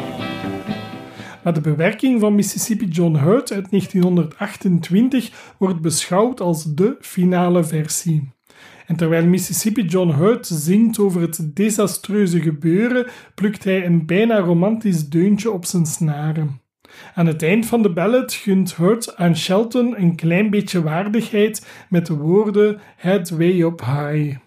Maar 1.47 1.55
de 1.55 1.69
bewerking 1.69 2.19
van 2.19 2.35
Mississippi 2.35 2.87
John 2.87 3.15
Hurt 3.15 3.51
uit 3.51 3.69
1928 3.69 5.53
wordt 5.57 5.81
beschouwd 5.81 6.41
als 6.41 6.73
de 6.75 6.95
finale 6.99 7.63
versie. 7.63 8.31
En 8.85 8.95
terwijl 8.95 9.25
Mississippi 9.25 9.85
John 9.85 10.11
Hurt 10.11 10.47
zingt 10.47 10.99
over 10.99 11.21
het 11.21 11.51
desastreuze 11.53 12.41
gebeuren, 12.41 13.07
plukt 13.35 13.63
hij 13.63 13.85
een 13.85 14.05
bijna 14.05 14.39
romantisch 14.39 15.09
deuntje 15.09 15.51
op 15.51 15.65
zijn 15.65 15.85
snaren. 15.85 16.61
Aan 17.15 17.27
het 17.27 17.43
eind 17.43 17.65
van 17.65 17.81
de 17.81 17.93
ballad 17.93 18.33
gunt 18.33 18.75
Hurt 18.75 19.15
aan 19.15 19.37
Shelton 19.37 19.99
een 20.01 20.15
klein 20.15 20.49
beetje 20.49 20.83
waardigheid 20.83 21.67
met 21.89 22.05
de 22.05 22.15
woorden 22.15 22.79
Head 22.95 23.29
way 23.29 23.61
up 23.61 23.81
high. 23.85 24.46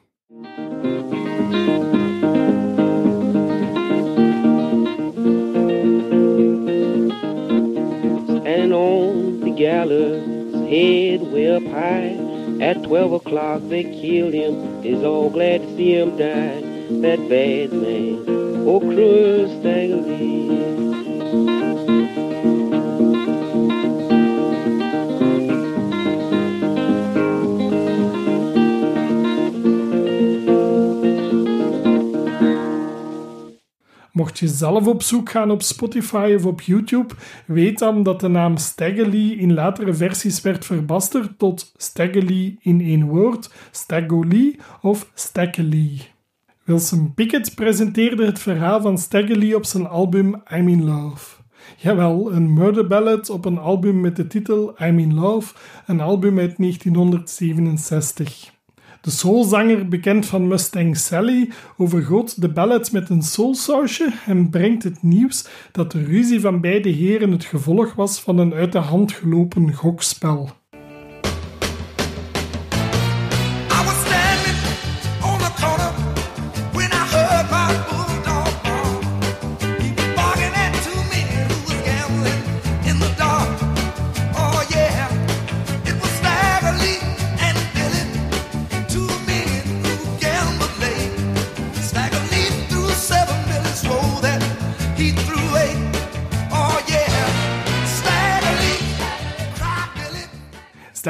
Gallows, 9.71 10.69
head 10.69 11.21
way 11.33 11.47
up 11.55 11.63
high. 11.67 12.17
At 12.61 12.83
12 12.83 13.13
o'clock 13.13 13.61
they 13.69 13.85
killed 13.85 14.35
him, 14.35 14.85
is 14.85 15.05
all 15.05 15.31
glad 15.31 15.61
to 15.63 15.77
see 15.77 15.95
him 15.95 16.11
die. 16.19 16.61
That 17.05 17.21
bad 17.29 17.73
man, 17.73 18.25
oh 18.67 18.81
cruel 18.81 19.61
Stagger 19.61 20.03
Mocht 34.13 34.39
je 34.39 34.49
zelf 34.49 34.87
op 34.87 35.03
zoek 35.03 35.31
gaan 35.31 35.51
op 35.51 35.63
Spotify 35.63 36.35
of 36.37 36.47
op 36.47 36.61
YouTube, 36.61 37.15
weet 37.47 37.79
dan 37.79 38.03
dat 38.03 38.21
de 38.21 38.29
naam 38.29 38.57
Staggerly 38.57 39.33
in 39.33 39.55
latere 39.55 39.95
versies 39.95 40.41
werd 40.41 40.65
verbasterd 40.65 41.39
tot 41.39 41.73
Staggerly 41.77 42.57
in 42.61 42.81
één 42.81 43.05
woord, 43.05 43.51
Staggerly 43.71 44.59
of 44.81 45.11
Staggerly. 45.15 46.01
Wilson 46.65 47.15
Pickett 47.15 47.55
presenteerde 47.55 48.27
het 48.27 48.39
verhaal 48.39 48.81
van 48.81 48.99
Staggerly 48.99 49.55
op 49.55 49.65
zijn 49.65 49.87
album 49.87 50.43
I'm 50.53 50.69
in 50.69 50.85
Love. 50.85 51.39
Jawel, 51.77 52.33
een 52.33 52.53
murder 52.53 52.87
ballad 52.87 53.31
op 53.31 53.45
een 53.45 53.59
album 53.59 54.01
met 54.01 54.17
de 54.17 54.27
titel 54.27 54.83
I'm 54.83 54.99
in 54.99 55.15
Love, 55.15 55.55
een 55.87 56.01
album 56.01 56.39
uit 56.39 56.55
1967. 56.59 58.59
De 59.01 59.11
soulzanger, 59.11 59.89
bekend 59.89 60.27
van 60.27 60.49
Mustang 60.49 60.97
Sally, 60.97 61.51
overgoot 61.77 62.41
de 62.41 62.49
ballad 62.49 62.93
met 62.93 63.11
een 63.11 63.23
soulsausje 63.23 64.13
en 64.27 64.51
brengt 64.51 64.83
het 64.83 65.03
nieuws 65.03 65.49
dat 65.73 65.93
de 65.93 66.05
ruzie 66.05 66.41
van 66.41 66.61
beide 66.61 66.89
heren 66.89 67.31
het 67.31 67.45
gevolg 67.45 67.95
was 67.95 68.21
van 68.21 68.39
een 68.39 68.55
uit 68.55 68.73
de 68.73 68.79
hand 68.79 69.13
gelopen 69.13 69.75
gokspel. 69.75 70.60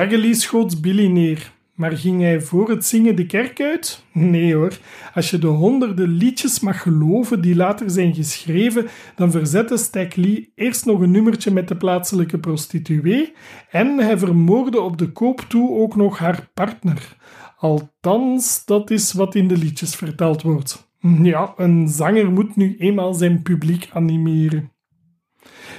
Staggerly 0.00 0.34
schoot 0.34 0.80
Billy 0.80 1.06
neer. 1.06 1.52
Maar 1.74 1.96
ging 1.96 2.20
hij 2.20 2.40
voor 2.40 2.70
het 2.70 2.84
zingen 2.84 3.16
de 3.16 3.26
kerk 3.26 3.60
uit? 3.60 4.04
Nee 4.12 4.54
hoor. 4.54 4.78
Als 5.14 5.30
je 5.30 5.38
de 5.38 5.46
honderden 5.46 6.08
liedjes 6.08 6.60
mag 6.60 6.82
geloven 6.82 7.40
die 7.40 7.56
later 7.56 7.90
zijn 7.90 8.14
geschreven, 8.14 8.86
dan 9.16 9.30
verzette 9.30 9.76
Stag 9.76 10.14
Lee 10.14 10.52
eerst 10.54 10.86
nog 10.86 11.00
een 11.00 11.10
nummertje 11.10 11.50
met 11.50 11.68
de 11.68 11.76
plaatselijke 11.76 12.38
prostituee 12.38 13.32
en 13.70 13.98
hij 13.98 14.18
vermoordde 14.18 14.80
op 14.80 14.98
de 14.98 15.12
koop 15.12 15.40
toe 15.48 15.70
ook 15.70 15.96
nog 15.96 16.18
haar 16.18 16.48
partner. 16.54 17.16
Althans, 17.56 18.64
dat 18.64 18.90
is 18.90 19.12
wat 19.12 19.34
in 19.34 19.48
de 19.48 19.56
liedjes 19.56 19.94
verteld 19.94 20.42
wordt. 20.42 20.90
Ja, 21.22 21.52
een 21.56 21.88
zanger 21.88 22.30
moet 22.30 22.56
nu 22.56 22.76
eenmaal 22.78 23.14
zijn 23.14 23.42
publiek 23.42 23.88
animeren. 23.92 24.70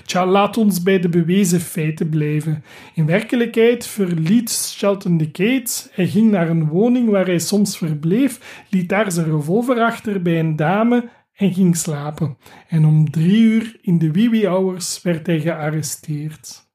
Tja, 0.06 0.26
laat 0.26 0.58
ons 0.58 0.84
bij 0.84 1.00
de 1.00 1.10
bewezen 1.10 1.60
feiten 1.60 2.10
blijven. 2.10 2.64
In 2.94 3.06
werkelijkheid 3.06 3.88
verliet 3.88 4.52
Shelton 4.52 5.18
de 5.18 5.32
Kate. 5.32 5.90
Hij 5.92 6.08
ging 6.08 6.32
naar 6.32 6.50
een 6.50 6.68
woning 6.68 7.10
waar 7.10 7.26
hij 7.26 7.40
soms 7.40 7.78
verbleef, 7.78 8.64
liet 8.70 8.90
daar 8.90 9.12
zijn 9.12 9.32
revolver 9.32 9.80
achter 9.80 10.22
bij 10.22 10.40
een 10.40 10.56
dame 10.56 11.10
en 11.34 11.54
ging 11.54 11.78
slapen. 11.78 12.38
En 12.68 12.86
om 12.86 13.12
drie 13.12 13.42
uur 13.42 13.78
in 13.82 13.98
de 13.98 14.12
wee 14.12 14.48
hours 14.48 15.02
werd 15.02 15.28
hij 15.28 15.40
gearresteerd. 15.40 16.70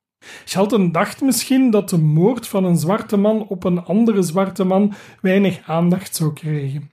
Shelton 0.44 0.92
dacht 0.92 1.20
misschien 1.20 1.70
dat 1.70 1.88
de 1.90 1.98
moord 1.98 2.48
van 2.48 2.64
een 2.64 2.76
zwarte 2.76 3.16
man 3.16 3.46
op 3.46 3.64
een 3.64 3.84
andere 3.84 4.22
zwarte 4.22 4.64
man 4.64 4.94
weinig 5.20 5.60
aandacht 5.66 6.16
zou 6.16 6.32
krijgen. 6.32 6.90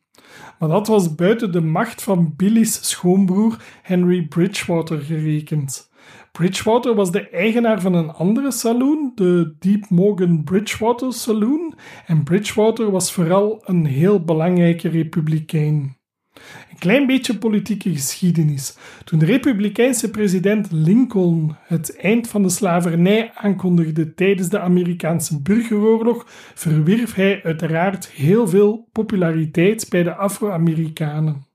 Maar 0.59 0.69
dat 0.69 0.87
was 0.87 1.15
buiten 1.15 1.51
de 1.51 1.61
macht 1.61 2.03
van 2.03 2.33
Billy's 2.35 2.89
schoonbroer 2.89 3.63
Henry 3.81 4.27
Bridgewater 4.27 4.99
gerekend. 4.99 5.91
Bridgewater 6.37 6.95
was 6.95 7.11
de 7.11 7.29
eigenaar 7.29 7.81
van 7.81 7.93
een 7.93 8.09
andere 8.09 8.51
saloon, 8.51 9.11
de 9.15 9.55
Deep 9.59 9.89
Morgan 9.89 10.43
Bridgewater 10.43 11.13
Saloon, 11.13 11.73
en 12.05 12.23
Bridgewater 12.23 12.91
was 12.91 13.13
vooral 13.13 13.61
een 13.65 13.85
heel 13.85 14.23
belangrijke 14.23 14.89
republikein. 14.89 15.97
Een 16.69 16.79
klein 16.79 17.05
beetje 17.05 17.37
politieke 17.37 17.91
geschiedenis. 17.91 18.77
Toen 19.03 19.19
de 19.19 19.25
republikeinse 19.25 20.09
president 20.09 20.71
Lincoln 20.71 21.55
het 21.63 21.97
eind 21.97 22.27
van 22.27 22.41
de 22.41 22.49
slavernij 22.49 23.31
aankondigde 23.33 24.13
tijdens 24.13 24.49
de 24.49 24.59
Amerikaanse 24.59 25.41
burgeroorlog, 25.41 26.23
verwierf 26.53 27.13
hij 27.13 27.43
uiteraard 27.43 28.09
heel 28.09 28.47
veel 28.47 28.87
populariteit 28.91 29.89
bij 29.89 30.03
de 30.03 30.15
Afro-Amerikanen. 30.15 31.51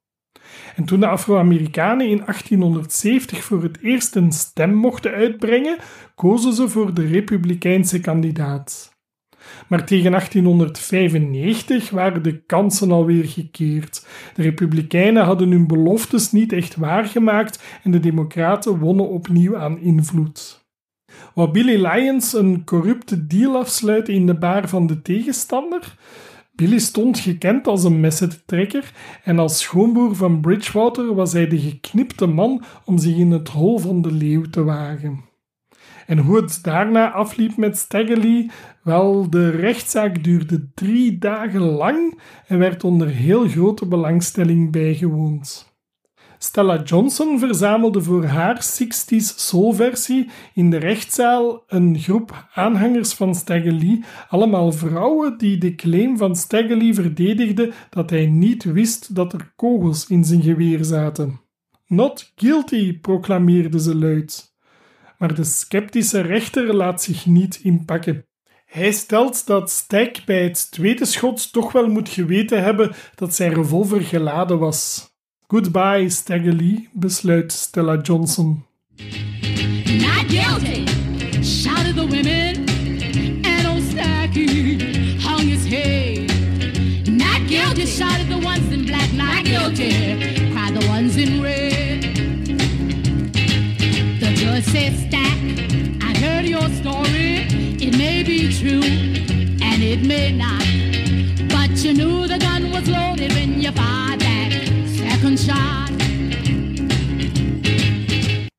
En 0.79 0.85
toen 0.85 1.01
de 1.01 1.07
Afro-Amerikanen 1.07 2.09
in 2.09 2.17
1870 2.17 3.45
voor 3.45 3.62
het 3.62 3.79
eerst 3.83 4.17
een 4.17 4.33
stem 4.33 4.75
mochten 4.75 5.12
uitbrengen, 5.12 5.79
kozen 6.14 6.53
ze 6.53 6.69
voor 6.69 6.95
de 6.95 7.07
republikeinse 7.07 8.01
kandidaat. 8.01 8.97
Maar 9.69 9.85
tegen 9.85 10.11
1895 10.11 11.91
waren 11.91 12.23
de 12.23 12.43
kansen 12.47 12.91
alweer 12.91 13.25
gekeerd. 13.25 14.07
De 14.35 14.43
Republikeinen 14.43 15.25
hadden 15.25 15.51
hun 15.51 15.67
beloftes 15.67 16.33
niet 16.33 16.53
echt 16.53 16.77
waargemaakt 16.77 17.62
en 17.83 17.91
de 17.91 18.01
Democraten 18.01 18.79
wonnen 18.79 19.09
opnieuw 19.09 19.57
aan 19.57 19.79
invloed. 19.79 20.67
Wou 21.35 21.51
Billy 21.51 21.87
Lyons 21.87 22.33
een 22.33 22.64
corrupte 22.64 23.27
deal 23.27 23.57
afsluiten 23.57 24.14
in 24.14 24.27
de 24.27 24.35
baar 24.35 24.69
van 24.69 24.87
de 24.87 25.03
tegenstander? 25.03 25.97
Billy 26.59 26.79
stond 26.79 27.18
gekend 27.18 27.66
als 27.66 27.85
een 27.85 28.01
messentrekker 28.01 28.92
en 29.25 29.38
als 29.38 29.61
schoonboer 29.61 30.16
van 30.16 30.40
Bridgewater 30.40 31.14
was 31.14 31.33
hij 31.33 31.49
de 31.49 31.59
geknipte 31.59 32.27
man 32.27 32.62
om 32.85 32.99
zich 32.99 33.16
in 33.16 33.31
het 33.31 33.49
hol 33.49 33.79
van 33.79 34.03
de 34.03 34.12
leeuw 34.12 34.42
te 34.42 34.64
wagen. 34.64 35.25
En 36.07 36.18
hoe 36.18 36.37
het 36.37 36.59
daarna 36.62 37.12
afliep 37.12 37.57
met 37.57 37.79
Staggerly? 37.79 38.51
Wel, 38.83 39.31
de 39.31 39.51
rechtszaak 39.51 40.25
duurde 40.25 40.71
drie 40.75 41.18
dagen 41.18 41.61
lang 41.61 42.21
en 42.47 42.59
werd 42.59 42.85
onder 42.85 43.09
heel 43.09 43.49
grote 43.49 43.87
belangstelling 43.87 44.73
bijgewoond. 44.73 45.67
Stella 46.38 46.83
Johnson 46.83 47.38
verzamelde 47.38 48.03
voor 48.03 48.24
haar 48.24 48.57
60s 48.57 49.37
soul-versie 49.37 50.31
in 50.55 50.70
de 50.70 50.77
rechtszaal 50.77 51.62
een 51.66 51.98
groep 51.98 52.48
aanhangers 52.55 53.12
van 53.12 53.35
Staggerly, 53.35 54.03
allemaal 54.29 54.72
vrouwen 54.72 55.38
die 55.38 55.59
de 55.59 55.74
claim 55.74 56.16
van 56.16 56.37
Staggerly 56.37 56.94
verdedigden 56.94 57.72
dat 57.90 58.11
hij 58.11 58.27
niet 58.27 58.64
wist 58.64 59.14
dat 59.14 59.33
er 59.33 59.53
kogels 59.57 60.07
in 60.07 60.24
zijn 60.24 60.42
geweer 60.42 60.85
zaten. 60.85 61.40
Not 61.87 62.33
guilty, 62.37 62.98
proclameerde 62.98 63.81
ze 63.81 63.94
luid. 63.96 64.57
Maar 65.18 65.35
de 65.35 65.44
sceptische 65.44 66.20
rechter 66.20 66.74
laat 66.74 67.03
zich 67.03 67.27
niet 67.27 67.61
inpakken. 67.62 68.27
Hij 68.66 68.92
stelt 68.92 69.46
dat 69.46 69.70
Stag 69.70 70.24
bij 70.24 70.42
het 70.42 70.70
tweede 70.70 71.05
schot 71.05 71.53
toch 71.53 71.72
wel 71.72 71.88
moet 71.88 72.09
geweten 72.09 72.62
hebben 72.62 72.94
dat 73.14 73.35
zijn 73.35 73.55
revolver 73.55 74.01
geladen 74.01 74.59
was. 74.59 75.08
Goodbye, 75.50 76.08
Stagger 76.08 76.52
Lee, 76.52 76.88
besluit 76.94 77.50
Stella 77.52 77.96
Johnson. 77.96 78.64
Not 78.98 80.28
guilty, 80.28 80.84
shouted 81.42 81.96
the 81.96 82.06
women, 82.06 82.68
and 83.46 83.66
old 83.66 83.82
Staggy 83.82 85.16
hung 85.18 85.46
his 85.46 85.64
head. 85.64 86.28
Not 87.08 87.48
guilty, 87.48 87.87
shouted 87.87 88.28
the 88.28 88.44
ones 88.44 88.70
in 88.70 88.84
black. 88.84 89.11
Not 89.14 89.46
guilty, 89.46 90.52
cried 90.52 90.74
the 90.74 90.87
ones 90.87 91.16
in 91.16 91.40
red. 91.40 92.02
The 94.20 94.34
judge 94.34 94.64
said, 94.64 94.98
Stack, 94.98 96.02
I 96.02 96.14
heard 96.18 96.44
your 96.44 96.68
story. 96.68 97.48
It 97.80 97.96
may 97.96 98.22
be 98.22 98.52
true, 98.52 98.82
and 99.62 99.82
it 99.82 100.06
may 100.06 100.30
not. 100.30 100.67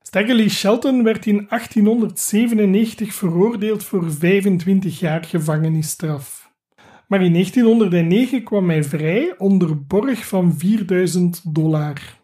Staggerly 0.10 0.50
Shelton 0.50 1.04
werd 1.04 1.26
in 1.26 1.46
1897 1.50 3.14
veroordeeld 3.14 3.84
voor 3.84 4.12
25 4.12 5.00
jaar 5.00 5.24
gevangenisstraf. 5.24 6.52
Maar 7.08 7.22
in 7.24 7.34
1909 7.34 8.44
kwam 8.44 8.70
hij 8.70 8.84
vrij 8.84 9.34
onder 9.38 9.86
borg 9.86 10.28
van 10.28 10.54
4000 10.58 11.54
dollar. 11.54 12.20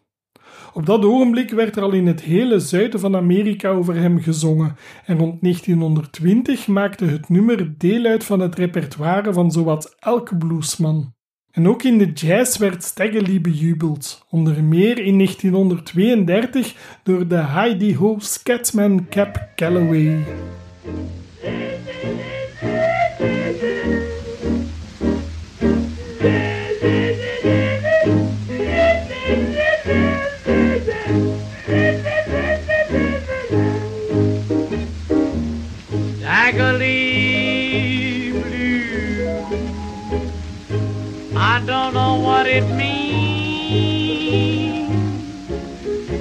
Op 0.72 0.86
dat 0.86 1.04
ogenblik 1.04 1.50
werd 1.50 1.76
er 1.76 1.82
al 1.82 1.92
in 1.92 2.06
het 2.06 2.20
hele 2.20 2.60
zuiden 2.60 3.00
van 3.00 3.16
Amerika 3.16 3.68
over 3.70 3.94
hem 3.94 4.20
gezongen 4.20 4.76
en 5.04 5.18
rond 5.18 5.42
1920 5.42 6.66
maakte 6.66 7.04
het 7.04 7.28
nummer 7.28 7.78
deel 7.78 8.04
uit 8.04 8.24
van 8.24 8.40
het 8.40 8.54
repertoire 8.54 9.32
van 9.32 9.52
zowat 9.52 9.96
elke 9.98 10.36
bluesman. 10.36 11.15
En 11.56 11.68
ook 11.68 11.82
in 11.82 11.98
de 11.98 12.12
jazz 12.12 12.58
werd 12.58 12.84
Staggerly 12.84 13.40
bejubeld, 13.40 14.24
onder 14.30 14.64
meer 14.64 14.98
in 14.98 15.16
1932 15.16 16.74
door 17.02 17.28
de 17.28 17.36
Heidi 17.36 17.96
Ho 17.96 18.16
Scatman 18.18 19.08
Cap 19.08 19.48
Calloway. 19.54 20.24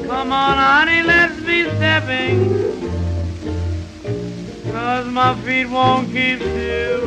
Come 0.08 0.32
on, 0.34 0.58
honey, 0.58 1.04
let's 1.04 1.40
be 1.46 1.70
stepping. 1.76 2.38
Cause 4.72 5.08
my 5.12 5.36
feet 5.44 5.70
won't 5.70 6.12
keep 6.12 6.40
still. 6.40 7.00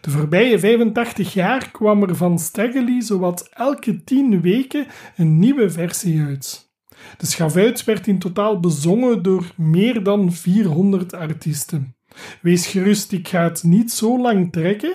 De 0.00 0.10
voorbije 0.10 0.58
85 0.58 1.32
jaar 1.32 1.70
kwam 1.70 2.02
er 2.02 2.16
van 2.16 2.38
Staggerly 2.38 3.00
zowat 3.02 3.48
elke 3.52 4.04
10 4.04 4.40
weken 4.40 4.86
een 5.16 5.38
nieuwe 5.38 5.70
versie 5.70 6.22
uit. 6.22 6.70
De 7.16 7.26
schavuit 7.26 7.84
werd 7.84 8.06
in 8.06 8.18
totaal 8.18 8.60
bezongen 8.60 9.22
door 9.22 9.44
meer 9.56 10.02
dan 10.02 10.32
400 10.32 11.14
artiesten. 11.14 11.94
Wees 12.40 12.66
gerust, 12.66 13.12
ik 13.12 13.28
ga 13.28 13.42
het 13.42 13.62
niet 13.62 13.92
zo 13.92 14.20
lang 14.20 14.52
trekken. 14.52 14.94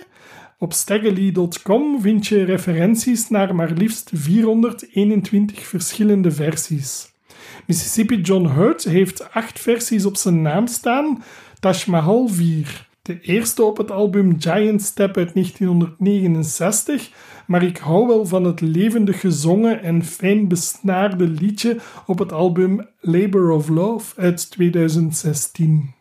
Op 0.59 0.73
staggerly.com 0.73 2.01
vind 2.01 2.27
je 2.27 2.43
referenties 2.43 3.29
naar 3.29 3.55
maar 3.55 3.71
liefst 3.71 4.11
421 4.13 5.67
verschillende 5.67 6.31
versies. 6.31 7.11
Mississippi 7.67 8.21
John 8.21 8.47
Hurt 8.47 8.83
heeft 8.83 9.31
acht 9.31 9.59
versies 9.59 10.05
op 10.05 10.15
zijn 10.15 10.41
naam 10.41 10.67
staan, 10.67 11.23
Taj 11.59 11.83
Mahal 11.87 12.27
4. 12.27 12.87
De 13.01 13.21
eerste 13.21 13.63
op 13.63 13.77
het 13.77 13.91
album 13.91 14.41
Giant 14.41 14.81
Step 14.81 15.17
uit 15.17 15.33
1969, 15.33 17.09
maar 17.45 17.63
ik 17.63 17.77
hou 17.77 18.07
wel 18.07 18.25
van 18.25 18.43
het 18.43 18.61
levendig 18.61 19.19
gezongen 19.19 19.83
en 19.83 20.03
fijn 20.03 20.47
besnaarde 20.47 21.27
liedje 21.27 21.77
op 22.05 22.19
het 22.19 22.31
album 22.31 22.87
Labor 22.99 23.51
of 23.51 23.67
Love 23.69 24.21
uit 24.21 24.51
2016. 24.51 25.94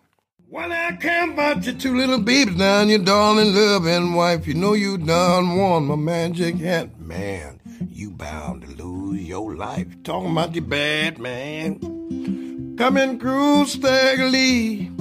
Well, 0.55 0.71
I 0.71 0.93
can't 0.93 1.33
about 1.33 1.67
your 1.67 1.75
two 1.75 1.97
little 1.97 2.21
babies 2.21 2.55
now, 2.55 2.81
and 2.81 2.89
your 2.89 3.01
darling 3.01 3.53
love 3.57 3.87
and 3.87 4.15
wife. 4.15 4.47
You 4.47 4.55
know 4.55 4.75
you 4.75 4.97
done 4.99 5.59
won 5.59 5.87
my 5.87 5.97
magic 5.97 6.55
hat. 6.59 7.01
Man, 7.01 7.59
you 7.91 8.13
bound 8.13 8.63
to 8.63 8.69
lose 8.81 9.21
your 9.23 9.57
life. 9.57 9.89
Talking 10.05 10.31
about 10.31 10.55
your 10.55 10.63
bad 10.63 11.19
man. 11.19 12.77
Coming 12.79 13.19
through 13.19 13.65
Staggerly. 13.65 14.95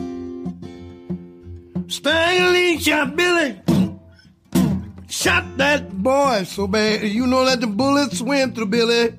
Staggerly 1.86 2.80
shot 2.80 3.16
Billy. 3.16 3.62
Shot 5.08 5.46
that 5.58 6.02
boy 6.02 6.46
so 6.46 6.66
bad. 6.66 7.04
You 7.04 7.28
know 7.28 7.46
that 7.46 7.62
the 7.62 7.68
bullets 7.68 8.24
went 8.24 8.56
through 8.56 8.74
Billy. 8.74 9.12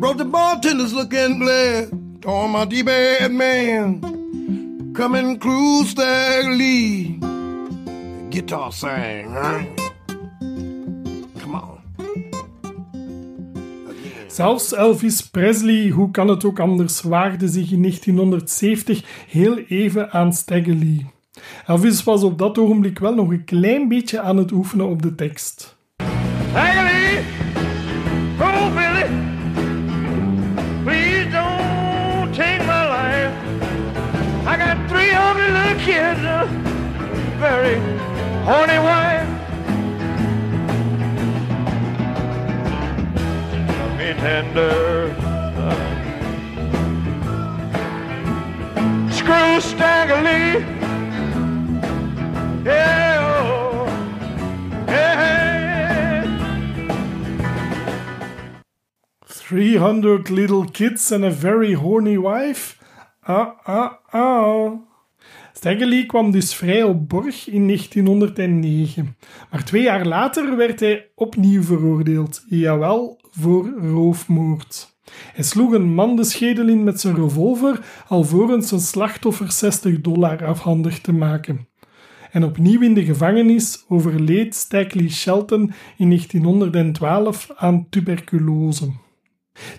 Broke 0.00 0.18
the 0.18 0.26
bartenders 0.26 0.92
looking 0.92 1.38
glad. 1.38 2.20
Talking 2.20 2.50
about 2.50 2.68
the 2.68 2.82
bad 2.82 3.32
man. 3.32 4.15
Coming 4.96 5.38
through 5.38 5.84
Staggerly. 5.84 7.18
Guitar 8.30 8.72
sang? 8.72 9.36
Come 11.38 11.54
on. 11.54 11.78
Zelfs 14.26 14.72
Elvis 14.72 15.22
Presley, 15.30 15.88
hoe 15.88 16.10
kan 16.10 16.28
het 16.28 16.44
ook 16.44 16.60
anders, 16.60 17.02
waagde 17.02 17.48
zich 17.48 17.72
in 17.72 17.80
1970 17.80 19.02
heel 19.28 19.58
even 19.58 20.10
aan 20.10 20.32
Staggerly. 20.32 21.06
Elvis 21.66 22.04
was 22.04 22.22
op 22.22 22.38
dat 22.38 22.58
ogenblik 22.58 22.98
wel 22.98 23.14
nog 23.14 23.30
een 23.30 23.44
klein 23.44 23.88
beetje 23.88 24.20
aan 24.20 24.36
het 24.36 24.52
oefenen 24.52 24.88
op 24.88 25.02
de 25.02 25.14
tekst. 25.14 25.76
Staggerly, 26.50 26.95
very 37.48 37.78
horny 38.48 38.78
wife. 38.88 39.30
Love 43.78 43.94
me 43.98 44.10
tender. 44.22 45.14
Screw 49.16 49.60
Staggerly. 49.70 50.44
Yeah, 52.64 53.18
oh, 53.22 53.86
yeah. 54.88 56.24
300 59.24 60.30
little 60.30 60.64
kids 60.64 61.12
and 61.12 61.24
a 61.24 61.30
very 61.30 61.74
horny 61.74 62.18
wife? 62.18 62.82
Ah, 63.28 63.54
ah, 63.66 63.98
ah. 64.12 64.85
Staggerly 65.56 66.06
kwam 66.06 66.30
dus 66.30 66.54
vrij 66.54 66.82
op 66.82 67.08
borg 67.08 67.48
in 67.48 67.66
1909. 67.66 69.16
Maar 69.50 69.64
twee 69.64 69.82
jaar 69.82 70.06
later 70.06 70.56
werd 70.56 70.80
hij 70.80 71.08
opnieuw 71.14 71.62
veroordeeld. 71.62 72.44
Jawel, 72.48 73.20
voor 73.30 73.68
roofmoord. 73.68 74.96
Hij 75.32 75.44
sloeg 75.44 75.72
een 75.72 75.94
man 75.94 76.16
de 76.16 76.24
schedel 76.24 76.68
in 76.68 76.84
met 76.84 77.00
zijn 77.00 77.14
revolver, 77.14 77.80
alvorens 78.08 78.68
zijn 78.68 78.80
slachtoffer 78.80 79.52
60 79.52 80.00
dollar 80.00 80.46
afhandig 80.46 81.00
te 81.00 81.12
maken. 81.12 81.68
En 82.30 82.44
opnieuw 82.44 82.80
in 82.80 82.94
de 82.94 83.04
gevangenis 83.04 83.84
overleed 83.88 84.54
Staggerly 84.54 85.10
Shelton 85.10 85.72
in 85.96 86.08
1912 86.08 87.50
aan 87.56 87.86
tuberculose. 87.90 88.90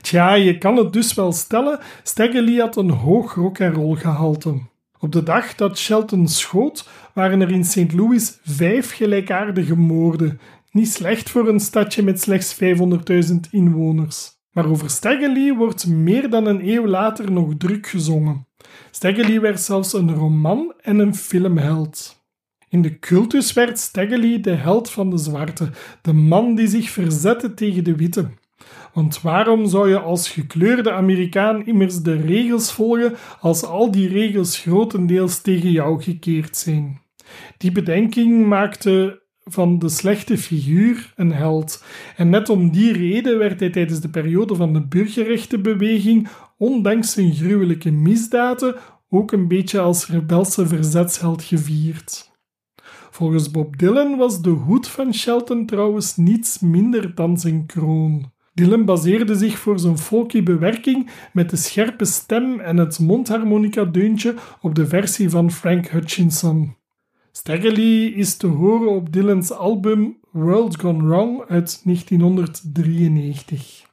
Tja, 0.01 0.33
je 0.33 0.57
kan 0.57 0.77
het 0.77 0.93
dus 0.93 1.13
wel 1.13 1.31
stellen, 1.31 1.79
Staggerly 2.03 2.59
had 2.59 2.77
een 2.77 2.89
hoog 2.89 3.33
rock'n'roll 3.33 3.95
gehalte. 3.95 4.75
Op 4.99 5.11
de 5.11 5.23
dag 5.23 5.55
dat 5.55 5.77
Shelton 5.77 6.27
schoot, 6.27 6.89
waren 7.13 7.41
er 7.41 7.51
in 7.51 7.65
St. 7.65 7.93
Louis 7.93 8.39
vijf 8.43 8.91
gelijkaardige 8.91 9.75
moorden. 9.75 10.39
Niet 10.71 10.91
slecht 10.91 11.29
voor 11.29 11.47
een 11.47 11.59
stadje 11.59 12.03
met 12.03 12.21
slechts 12.21 12.55
500.000 12.55 13.35
inwoners. 13.51 14.35
Maar 14.51 14.69
over 14.69 14.89
Staggerly 14.89 15.53
wordt 15.53 15.87
meer 15.87 16.29
dan 16.29 16.45
een 16.45 16.69
eeuw 16.69 16.87
later 16.87 17.31
nog 17.31 17.53
druk 17.57 17.87
gezongen. 17.87 18.47
Staggerly 18.91 19.41
werd 19.41 19.61
zelfs 19.61 19.93
een 19.93 20.15
roman 20.15 20.73
en 20.81 20.99
een 20.99 21.15
filmheld. 21.15 22.25
In 22.69 22.81
de 22.81 22.99
cultus 22.99 23.53
werd 23.53 23.79
Staggerly 23.79 24.41
de 24.41 24.51
held 24.51 24.89
van 24.89 25.09
de 25.09 25.17
zwarte, 25.17 25.69
de 26.01 26.13
man 26.13 26.55
die 26.55 26.67
zich 26.67 26.89
verzette 26.89 27.53
tegen 27.53 27.83
de 27.83 27.95
witte. 27.95 28.29
Want 28.97 29.21
waarom 29.21 29.67
zou 29.67 29.89
je 29.89 29.99
als 29.99 30.29
gekleurde 30.29 30.91
Amerikaan 30.91 31.65
immers 31.65 32.01
de 32.01 32.15
regels 32.21 32.71
volgen 32.71 33.15
als 33.39 33.63
al 33.63 33.91
die 33.91 34.07
regels 34.07 34.59
grotendeels 34.59 35.41
tegen 35.41 35.71
jou 35.71 36.03
gekeerd 36.03 36.57
zijn? 36.57 37.01
Die 37.57 37.71
bedenking 37.71 38.47
maakte 38.47 39.21
van 39.43 39.79
de 39.79 39.89
slechte 39.89 40.37
figuur 40.37 41.13
een 41.15 41.31
held. 41.33 41.83
En 42.15 42.29
net 42.29 42.49
om 42.49 42.71
die 42.71 42.93
reden 42.93 43.37
werd 43.37 43.59
hij 43.59 43.69
tijdens 43.69 43.99
de 43.99 44.09
periode 44.09 44.55
van 44.55 44.73
de 44.73 44.87
burgerrechtenbeweging, 44.87 46.27
ondanks 46.57 47.11
zijn 47.11 47.33
gruwelijke 47.33 47.91
misdaden, 47.91 48.75
ook 49.09 49.31
een 49.31 49.47
beetje 49.47 49.79
als 49.79 50.07
rebelse 50.07 50.67
verzetsheld 50.67 51.43
gevierd. 51.43 52.31
Volgens 53.09 53.51
Bob 53.51 53.77
Dylan 53.77 54.17
was 54.17 54.41
de 54.41 54.49
hoed 54.49 54.87
van 54.87 55.13
Shelton 55.13 55.65
trouwens 55.65 56.15
niets 56.15 56.59
minder 56.59 57.15
dan 57.15 57.39
zijn 57.39 57.65
kroon. 57.65 58.35
Dylan 58.57 58.85
baseerde 58.85 59.35
zich 59.35 59.57
voor 59.57 59.79
zijn 59.79 59.97
folky 59.97 60.43
bewerking 60.43 61.09
met 61.33 61.49
de 61.49 61.55
scherpe 61.55 62.05
stem 62.05 62.59
en 62.59 62.77
het 62.77 62.99
mondharmonica-deuntje 62.99 64.35
op 64.61 64.75
de 64.75 64.87
versie 64.87 65.29
van 65.29 65.51
Frank 65.51 65.87
Hutchinson. 65.87 66.75
Lee 67.43 68.13
is 68.13 68.37
te 68.37 68.47
horen 68.47 68.89
op 68.89 69.13
Dylan's 69.13 69.51
album 69.51 70.17
World's 70.31 70.75
Gone 70.75 71.07
Wrong 71.07 71.43
uit 71.47 71.81
1993. 71.83 73.85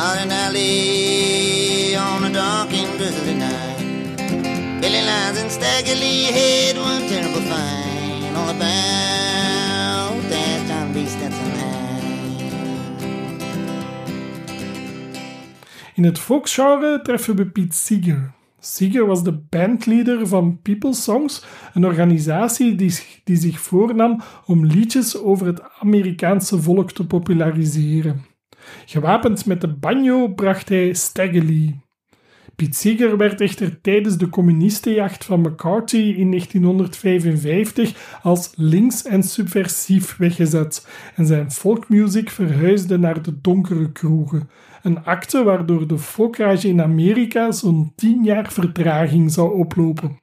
Out 0.00 0.20
in 0.22 0.30
alley 0.30 1.96
on 1.96 2.24
a 2.24 2.30
dark 2.30 2.72
and 2.72 2.98
drizzly 2.98 3.34
night. 3.34 3.78
Billy 4.80 5.02
Lyons 5.02 5.38
and 5.38 5.50
Stagger 5.50 5.96
Lee 5.96 6.22
had 6.22 6.76
one 6.76 7.08
terrible 7.08 7.40
fight 7.50 8.32
all 8.36 8.48
about 8.48 10.30
that 10.30 10.66
John 10.68 10.92
B. 10.92 11.06
Stetson. 11.06 11.48
In 15.94 16.04
het 16.04 16.18
folkgenre 16.18 17.02
treffen 17.02 17.36
we 17.36 17.46
Pete 17.46 17.74
Seeger. 17.74 18.32
Seeger 18.60 19.06
was 19.06 19.22
de 19.22 19.32
bandleader 19.32 20.26
van 20.26 20.62
People 20.62 20.94
Songs, 20.94 21.44
een 21.74 21.84
organisatie 21.84 22.74
die, 22.74 22.94
die 23.24 23.36
zich 23.36 23.60
voornam 23.60 24.20
om 24.46 24.66
liedjes 24.66 25.16
over 25.16 25.46
het 25.46 25.60
Amerikaanse 25.80 26.62
volk 26.62 26.92
te 26.92 27.06
populariseren. 27.06 28.24
Gewapend 28.86 29.46
met 29.46 29.60
de 29.60 29.68
banjo 29.68 30.28
bracht 30.28 30.68
hij 30.68 30.92
Stagger 30.92 31.44
Lee. 31.44 31.86
Pete 32.58 32.76
Seeger 32.76 33.16
werd 33.16 33.40
echter 33.40 33.80
tijdens 33.80 34.16
de 34.16 34.28
communistenjacht 34.28 35.24
van 35.24 35.40
McCarthy 35.40 36.14
in 36.16 36.30
1955 36.30 38.18
als 38.22 38.52
links 38.54 39.02
en 39.02 39.22
subversief 39.22 40.16
weggezet 40.16 40.88
en 41.14 41.26
zijn 41.26 41.50
folkmuziek 41.50 42.30
verhuisde 42.30 42.98
naar 42.98 43.22
de 43.22 43.40
donkere 43.40 43.92
kroegen. 43.92 44.50
Een 44.82 45.04
acte 45.04 45.42
waardoor 45.42 45.86
de 45.86 45.98
folkrage 45.98 46.68
in 46.68 46.82
Amerika 46.82 47.52
zo'n 47.52 47.92
10 47.96 48.24
jaar 48.24 48.52
vertraging 48.52 49.32
zou 49.32 49.58
oplopen. 49.58 50.18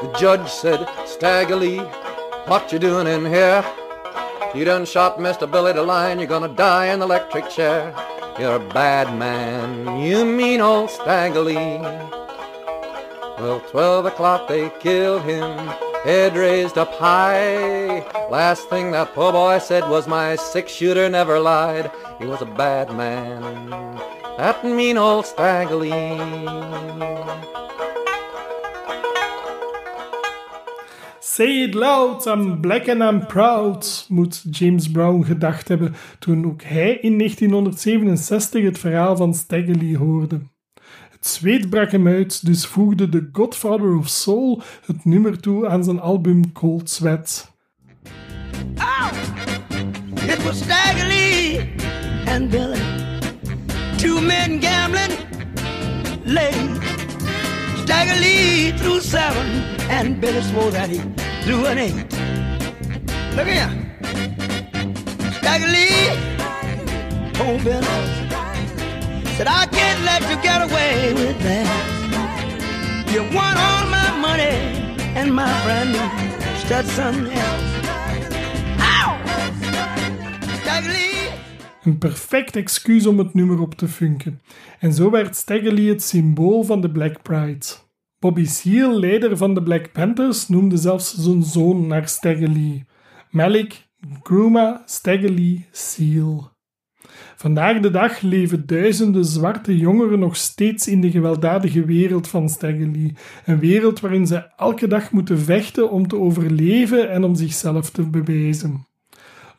The 0.00 0.18
judge 0.18 0.48
said, 0.48 0.88
what 2.46 2.72
you 2.72 2.78
doing 2.78 3.06
in 3.08 3.24
here? 3.24 3.64
You 4.54 4.64
done 4.64 4.84
shot 4.84 5.18
Mr. 5.18 5.50
Billy 5.50 5.72
the 5.72 5.82
Lion, 5.82 6.18
you're 6.18 6.28
gonna 6.28 6.48
die 6.48 6.86
in 6.86 7.00
the 7.00 7.04
electric 7.04 7.50
chair. 7.50 7.92
You're 8.38 8.56
a 8.56 8.68
bad 8.72 9.18
man, 9.18 10.00
you 10.00 10.24
mean 10.24 10.60
old 10.60 10.90
Stagger 10.90 11.40
Lee. 11.40 11.78
Well, 13.38 13.60
twelve 13.70 14.06
o'clock 14.06 14.46
they 14.46 14.70
killed 14.80 15.22
him, 15.22 15.56
head 16.04 16.36
raised 16.36 16.78
up 16.78 16.92
high. 16.94 18.06
Last 18.30 18.68
thing 18.68 18.92
that 18.92 19.12
poor 19.12 19.32
boy 19.32 19.58
said 19.58 19.88
was 19.90 20.06
my 20.06 20.36
six-shooter 20.36 21.08
never 21.08 21.40
lied. 21.40 21.90
He 22.18 22.26
was 22.26 22.42
a 22.42 22.46
bad 22.46 22.94
man, 22.96 23.70
that 24.38 24.64
mean 24.64 24.96
old 24.98 25.26
Stagger 25.26 25.76
Say 31.36 31.62
it 31.62 31.74
loud, 31.74 32.26
I'm 32.26 32.60
black 32.62 32.88
and 32.88 33.02
I'm 33.02 33.26
proud, 33.26 34.06
moet 34.08 34.44
James 34.50 34.90
Brown 34.90 35.24
gedacht 35.24 35.68
hebben 35.68 35.94
toen 36.18 36.46
ook 36.46 36.62
hij 36.62 36.98
in 37.00 37.18
1967 37.18 38.62
het 38.62 38.78
verhaal 38.78 39.16
van 39.16 39.34
Stagger 39.34 39.76
Lee 39.76 39.96
hoorde. 39.96 40.40
Het 41.10 41.26
zweet 41.26 41.70
brak 41.70 41.90
hem 41.90 42.08
uit, 42.08 42.46
dus 42.46 42.66
voegde 42.66 43.08
de 43.08 43.28
Godfather 43.32 43.96
of 43.96 44.08
Soul 44.08 44.62
het 44.86 45.04
nummer 45.04 45.40
toe 45.40 45.68
aan 45.68 45.84
zijn 45.84 46.00
album 46.00 46.52
Cold 46.52 46.90
Sweat. 46.90 47.52
It 50.26 50.42
was 50.44 50.56
Stagger 50.56 51.06
Lee 51.06 51.74
and 52.28 52.50
Billy, 52.50 52.80
two 53.96 54.20
men 54.20 54.62
gambling 54.62 55.18
late. 56.24 56.80
Stagger 57.82 58.20
Lee 58.20 58.72
threw 58.76 59.00
seven, 59.00 59.46
and 59.90 60.20
Billy 60.20 60.42
swore 60.42 60.70
that 60.70 60.88
he 60.88 61.25
threw 61.46 61.64
an 61.66 61.78
eight. 61.78 61.94
Look 63.36 63.46
here, 63.46 63.70
Lee, 65.74 66.10
oh 67.38 67.56
Billy, 67.62 67.86
said 69.36 69.46
I 69.46 69.66
can't 69.70 70.00
let 70.04 70.22
you 70.28 70.36
get 70.42 70.60
away 70.68 71.14
with 71.14 71.38
that. 71.46 71.66
You 73.12 73.22
won 73.32 73.56
all 73.66 73.86
my 73.98 74.10
money 74.20 74.56
and 75.14 75.32
my 75.32 75.52
brand 75.62 75.92
new 75.92 76.08
Stetson. 76.64 77.28
Een 81.82 81.98
perfect 81.98 82.56
excuus 82.56 83.06
om 83.06 83.18
het 83.18 83.34
nummer 83.34 83.60
op 83.60 83.74
te 83.74 83.88
funken. 83.88 84.40
En 84.78 84.92
zo 84.92 85.10
werd 85.10 85.36
Stagger 85.36 85.72
Lee 85.72 85.88
het 85.88 86.02
symbool 86.02 86.62
van 86.62 86.80
de 86.80 86.90
Black 86.90 87.22
Pride. 87.22 87.66
Bobby 88.26 88.44
Seale, 88.44 88.98
leider 88.98 89.36
van 89.36 89.54
de 89.54 89.62
Black 89.62 89.92
Panthers, 89.92 90.48
noemde 90.48 90.76
zelfs 90.76 91.14
zijn 91.14 91.42
zoon 91.42 91.86
naar 91.86 92.08
Stagger 92.08 92.48
Lee. 92.48 92.84
Malik 93.30 93.88
Gruma 94.22 94.82
Stagger 94.86 95.30
Lee 95.30 95.66
Seal. 95.70 96.50
Vandaag 97.36 97.80
de 97.80 97.90
dag 97.90 98.20
leven 98.20 98.66
duizenden 98.66 99.24
zwarte 99.24 99.76
jongeren 99.76 100.18
nog 100.18 100.36
steeds 100.36 100.88
in 100.88 101.00
de 101.00 101.10
gewelddadige 101.10 101.84
wereld 101.84 102.28
van 102.28 102.48
Stagger 102.48 102.90
Lee. 102.90 103.12
Een 103.44 103.58
wereld 103.58 104.00
waarin 104.00 104.26
ze 104.26 104.52
elke 104.56 104.86
dag 104.86 105.12
moeten 105.12 105.38
vechten 105.38 105.90
om 105.90 106.08
te 106.08 106.18
overleven 106.18 107.10
en 107.10 107.24
om 107.24 107.34
zichzelf 107.34 107.90
te 107.90 108.10
bewijzen. 108.10 108.86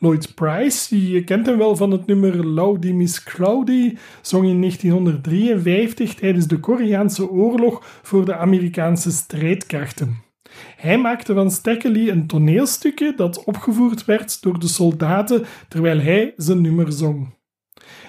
Lloyd 0.00 0.34
Price, 0.34 1.10
je 1.10 1.24
kent 1.24 1.46
hem 1.46 1.58
wel 1.58 1.76
van 1.76 1.90
het 1.90 2.06
nummer 2.06 2.46
Loudy 2.46 2.92
Miss 2.92 3.22
Cloudy, 3.22 3.96
zong 4.22 4.46
in 4.46 4.60
1953 4.60 6.14
tijdens 6.14 6.46
de 6.46 6.60
Koreaanse 6.60 7.30
oorlog 7.30 8.00
voor 8.02 8.24
de 8.24 8.36
Amerikaanse 8.36 9.10
strijdkrachten. 9.10 10.22
Hij 10.76 10.98
maakte 10.98 11.34
van 11.34 11.50
Stagger 11.50 11.90
Lee 11.90 12.10
een 12.10 12.26
toneelstukje 12.26 13.12
dat 13.16 13.44
opgevoerd 13.44 14.04
werd 14.04 14.42
door 14.42 14.58
de 14.58 14.68
soldaten 14.68 15.44
terwijl 15.68 16.00
hij 16.00 16.32
zijn 16.36 16.60
nummer 16.60 16.92
zong. 16.92 17.36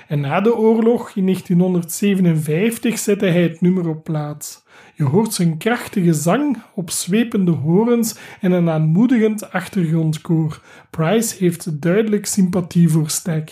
En 0.07 0.19
na 0.19 0.41
de 0.41 0.55
oorlog 0.55 1.11
in 1.15 1.23
1957 1.23 2.99
zette 2.99 3.25
hij 3.25 3.43
het 3.43 3.61
nummer 3.61 3.87
op 3.87 4.03
plaats. 4.03 4.63
Je 4.99 5.05
hoort 5.05 5.33
zijn 5.33 5.57
krachtige 5.57 6.13
zang, 6.13 6.57
opzwepende 6.73 7.51
horens 7.51 8.15
en 8.41 8.51
een 8.51 8.69
aanmoedigend 8.69 9.51
achtergrondkoor. 9.51 10.61
Price 10.89 11.35
heeft 11.37 11.81
duidelijk 11.81 12.25
sympathie 12.25 12.89
voor 12.89 13.09
Stag. 13.09 13.43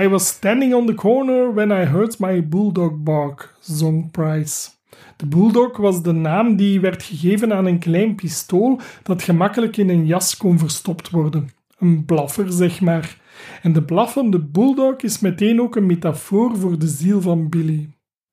I 0.00 0.08
was 0.08 0.28
standing 0.28 0.74
on 0.74 0.86
the 0.86 0.94
corner 0.94 1.52
when 1.54 1.72
I 1.72 1.84
heard 1.84 2.18
my 2.18 2.48
bulldog 2.48 3.02
bark, 3.04 3.54
zong 3.60 4.10
Price. 4.10 4.70
De 5.16 5.26
bulldog 5.26 5.76
was 5.76 6.02
de 6.02 6.12
naam 6.12 6.56
die 6.56 6.80
werd 6.80 7.02
gegeven 7.02 7.52
aan 7.52 7.66
een 7.66 7.78
klein 7.78 8.14
pistool 8.14 8.80
dat 9.02 9.22
gemakkelijk 9.22 9.76
in 9.76 9.88
een 9.88 10.06
jas 10.06 10.36
kon 10.36 10.58
verstopt 10.58 11.10
worden. 11.10 11.50
Een 11.78 12.04
blaffer, 12.04 12.52
zeg 12.52 12.80
maar. 12.80 13.16
En 13.62 13.72
de 13.72 13.82
blaffende 13.82 14.38
bulldog 14.38 14.96
is 14.96 15.20
meteen 15.20 15.60
ook 15.60 15.76
een 15.76 15.86
metafoor 15.86 16.56
voor 16.56 16.78
de 16.78 16.88
ziel 16.88 17.20
van 17.20 17.48
Billy. 17.48 17.88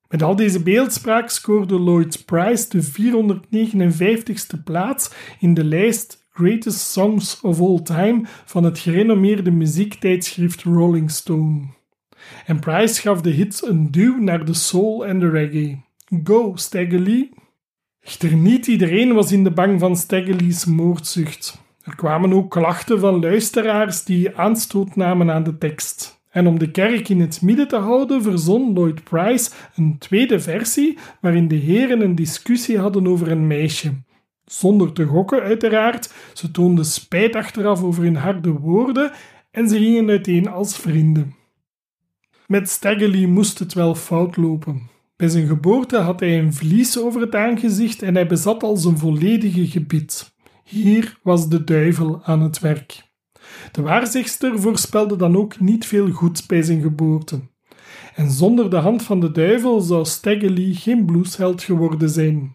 Met 0.08 0.24
al 0.24 0.36
deze 0.36 0.64
beeldspraak 0.64 1.30
scoorde 1.30 1.80
Lloyd 1.80 2.26
Price 2.26 2.70
de 2.70 2.84
459ste 2.84 4.64
plaats 4.64 5.12
in 5.40 5.54
de 5.54 5.64
lijst 5.64 6.25
Greatest 6.38 6.92
Songs 6.92 7.42
of 7.42 7.60
All 7.60 7.82
Time 7.82 8.22
van 8.46 8.64
het 8.64 8.80
gerenommeerde 8.80 9.52
muziektijdschrift 9.52 10.64
Rolling 10.64 11.12
Stone. 11.12 11.62
En 12.46 12.60
Price 12.60 13.02
gaf 13.02 13.22
de 13.22 13.30
hits 13.30 13.68
een 13.68 13.92
duw 13.92 14.18
naar 14.18 14.46
de 14.46 14.54
soul 14.54 15.06
en 15.06 15.20
de 15.20 15.30
reggae. 15.30 15.82
Go, 16.24 16.52
Stagger! 16.56 17.28
Echter 18.02 18.36
niet 18.36 18.68
iedereen 18.68 19.14
was 19.14 19.32
in 19.32 19.44
de 19.44 19.52
bang 19.52 19.80
van 19.80 19.96
Stagger 19.96 20.66
moordzucht. 20.68 21.62
Er 21.84 21.96
kwamen 21.96 22.34
ook 22.34 22.52
klachten 22.52 23.00
van 23.00 23.20
luisteraars 23.20 24.04
die 24.04 24.38
aanstoot 24.38 24.96
namen 24.96 25.32
aan 25.32 25.44
de 25.44 25.58
tekst. 25.58 26.22
En 26.32 26.48
om 26.48 26.60
de 26.60 26.72
kerk 26.72 27.10
in 27.10 27.22
het 27.22 27.42
midden 27.42 27.68
te 27.68 27.78
houden, 27.78 28.24
verzon 28.24 28.74
Lloyd 28.74 29.04
Price 29.04 29.50
een 29.76 29.98
tweede 29.98 30.40
versie 30.40 30.98
waarin 31.22 31.48
de 31.48 31.56
heren 31.56 32.02
een 32.02 32.16
discussie 32.16 32.80
hadden 32.80 33.08
over 33.08 33.32
een 33.32 33.48
meisje. 33.48 33.94
Zonder 34.46 34.94
te 34.94 35.06
gokken, 35.06 35.42
uiteraard. 35.42 36.14
Ze 36.34 36.52
toonden 36.52 36.86
spijt 36.86 37.36
achteraf 37.36 37.84
over 37.84 38.04
hun 38.04 38.16
harde 38.16 38.52
woorden 38.52 39.12
en 39.52 39.70
ze 39.70 39.78
gingen 39.78 40.10
uiteen 40.10 40.48
als 40.48 40.78
vrienden. 40.78 41.36
Met 42.48 42.70
Staggerly 42.70 43.26
moest 43.26 43.60
het 43.60 43.74
wel 43.74 43.96
fout 43.96 44.38
lopen. 44.38 44.90
Bij 45.16 45.30
zijn 45.30 45.48
geboorte 45.48 45.98
had 45.98 46.20
hij 46.20 46.40
een 46.40 46.54
vlies 46.54 47.00
over 47.00 47.22
het 47.22 47.36
aangezicht 47.36 48.02
en 48.02 48.16
hij 48.16 48.28
bezat 48.28 48.64
al 48.64 48.78
zijn 48.78 48.98
volledige 48.98 49.68
gebit. 49.68 50.34
Hier 50.64 51.20
was 51.24 51.50
de 51.50 51.64
duivel 51.64 52.24
aan 52.24 52.42
het 52.42 52.60
werk. 52.60 53.04
De 53.72 53.82
waarzegster 53.82 54.60
voorspelde 54.60 55.16
dan 55.16 55.38
ook 55.38 55.60
niet 55.60 55.86
veel 55.86 56.12
goeds 56.12 56.46
bij 56.46 56.62
zijn 56.62 56.82
geboorte. 56.82 57.40
En 58.16 58.32
zonder 58.32 58.70
de 58.70 58.76
hand 58.76 59.04
van 59.04 59.20
de 59.20 59.32
duivel 59.32 59.82
zou 59.82 60.06
Staggerly 60.06 60.74
geen 60.74 61.06
bluesheld 61.06 61.64
geworden 61.64 62.10
zijn. 62.10 62.55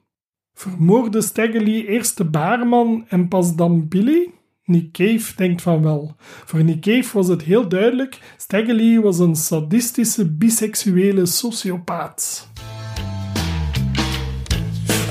Vermoorde 0.61 1.23
Staggerly 1.23 1.87
eerst 1.87 2.17
de 2.17 2.25
baarman 2.25 3.05
en 3.09 3.29
pas 3.29 3.57
dan 3.57 3.89
Billy? 3.89 4.31
Nick 4.65 4.93
Cave 4.93 5.37
denkt 5.37 5.63
van 5.63 5.83
wel. 5.83 6.15
Voor 6.45 6.65
Nick 6.65 6.81
Cave 6.81 7.09
was 7.13 7.29
het 7.29 7.43
heel 7.43 7.69
duidelijk: 7.69 8.19
Staggerly 8.37 9.01
was 9.01 9.19
een 9.19 9.37
sadistische 9.37 10.31
biseksuele 10.31 11.27
sociopaat. 11.27 12.49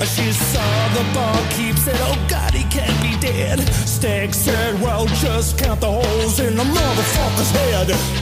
She 0.00 0.32
saw 0.32 0.94
the 0.94 1.10
barkeep 1.12 1.76
said, 1.76 2.00
Oh 2.00 2.16
God, 2.28 2.52
he 2.52 2.64
can't 2.68 3.00
be 3.00 3.26
dead. 3.26 3.58
Stag 3.84 4.34
said, 4.34 4.80
Well, 4.80 5.06
just 5.06 5.62
count 5.62 5.80
the 5.80 5.86
holes 5.86 6.38
in 6.38 6.56
the 6.56 6.64
motherfucker's 6.64 7.50
head. 7.50 8.19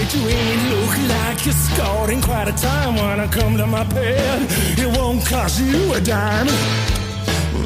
Look 0.00 0.96
like 1.08 1.44
you're 1.44 1.52
scored 1.52 2.10
in 2.10 2.20
quite 2.22 2.48
a 2.48 2.52
time 2.52 2.94
when 2.94 3.20
I 3.20 3.26
come 3.28 3.56
to 3.58 3.66
my 3.66 3.84
bed. 3.84 4.46
It 4.78 4.96
won't 4.96 5.24
cost 5.26 5.60
you 5.60 5.92
a 5.94 6.00
dime, 6.00 6.48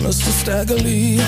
Mr. 0.02 0.32
Staggerly. 0.32 1.20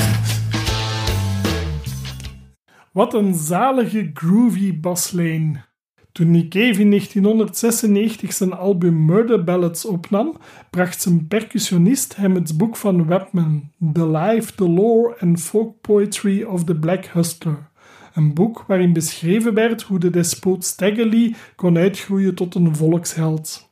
Wat 2.93 3.15
een 3.15 3.35
zalige 3.35 4.11
groovy 4.15 4.81
baslijn. 4.81 5.65
Toen 6.13 6.31
Nick 6.31 6.55
in 6.55 6.91
1996 6.91 8.33
zijn 8.33 8.53
album 8.53 9.05
Murder 9.05 9.45
Ballads 9.45 9.85
opnam, 9.85 10.37
bracht 10.71 11.03
zijn 11.03 11.27
percussionist 11.27 12.17
hem 12.17 12.35
het 12.35 12.57
boek 12.57 12.77
van 12.77 13.07
Webman, 13.07 13.71
The 13.93 14.09
Life, 14.09 14.55
The 14.55 14.69
Lore 14.69 15.17
and 15.21 15.41
Folk 15.41 15.81
Poetry 15.81 16.43
of 16.43 16.65
the 16.65 16.75
Black 16.75 17.07
Hustler. 17.07 17.71
Een 18.17 18.35
boek 18.35 18.65
waarin 18.67 18.93
beschreven 18.93 19.55
werd 19.55 19.83
hoe 19.83 19.99
de 19.99 20.11
despoot 20.11 20.65
Staggerly 20.65 21.35
kon 21.57 21.77
uitgroeien 21.77 22.35
tot 22.35 22.55
een 22.55 22.77
volksheld. 22.77 23.71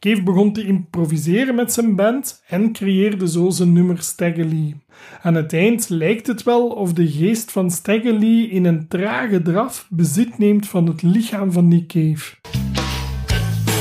Cave 0.00 0.22
begon 0.22 0.52
te 0.52 0.66
improviseren 0.66 1.54
met 1.54 1.72
zijn 1.72 1.96
band 1.96 2.42
en 2.48 2.72
creëerde 2.72 3.28
zo 3.28 3.50
zijn 3.50 3.72
nummer 3.72 4.02
Staggerly. 4.02 4.76
Aan 5.22 5.34
het 5.34 5.52
eind 5.52 5.88
lijkt 5.88 6.26
het 6.26 6.42
wel 6.42 6.68
of 6.68 6.92
de 6.92 7.10
geest 7.10 7.52
van 7.52 7.70
Staggerly 7.70 8.44
in 8.44 8.64
een 8.64 8.88
trage 8.88 9.42
draf 9.42 9.86
bezit 9.90 10.38
neemt 10.38 10.68
van 10.68 10.86
het 10.86 11.02
lichaam 11.02 11.52
van 11.52 11.68
Nick 11.68 11.86
Cave. 11.86 12.34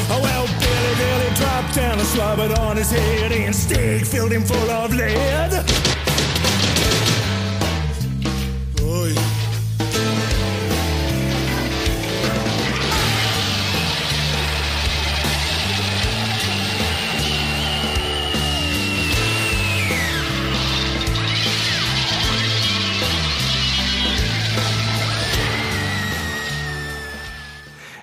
Oh, 0.09 0.21
well, 0.21 0.45
Billy, 0.59 0.93
Billy 0.97 1.35
down 1.73 2.69
on 2.69 2.75
his 2.75 2.91
head, 2.91 3.31
and 3.45 3.55
filled 4.07 4.31
him 4.31 4.45
full 4.45 4.69
of 4.69 4.93
lead. 4.93 5.90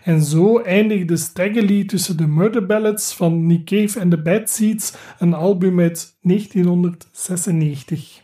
En 0.09 0.23
zo 0.23 0.59
eindigde 0.59 1.17
Staggerly 1.17 1.85
tussen 1.85 2.17
de 2.17 2.27
Murder 2.27 2.67
Ballads 2.67 3.15
van 3.15 3.47
Nick 3.47 3.65
Cave 3.65 4.01
en 4.01 4.09
de 4.09 4.23
Bad 4.23 4.51
Seeds, 4.51 4.95
een 5.19 5.35
album 5.35 5.81
uit 5.81 6.17
1996. 6.21 8.23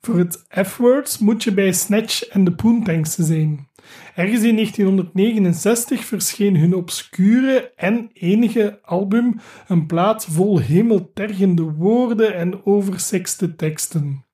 Voor 0.00 0.18
het 0.18 0.46
F-Words 0.66 1.18
moet 1.18 1.44
je 1.44 1.52
bij 1.52 1.72
Snatch 1.72 2.22
en 2.22 2.44
de 2.44 2.52
Poontanks 2.52 3.14
zijn. 3.14 3.68
Ergens 4.14 4.42
in 4.42 4.54
1969 4.54 6.04
verscheen 6.04 6.56
hun 6.56 6.74
obscure 6.74 7.72
en 7.76 8.10
enige 8.12 8.78
album, 8.82 9.40
een 9.68 9.86
plaat 9.86 10.26
vol 10.26 10.58
hemeltergende 10.58 11.62
woorden 11.62 12.34
en 12.34 12.66
oversexte 12.66 13.56
teksten. 13.56 14.24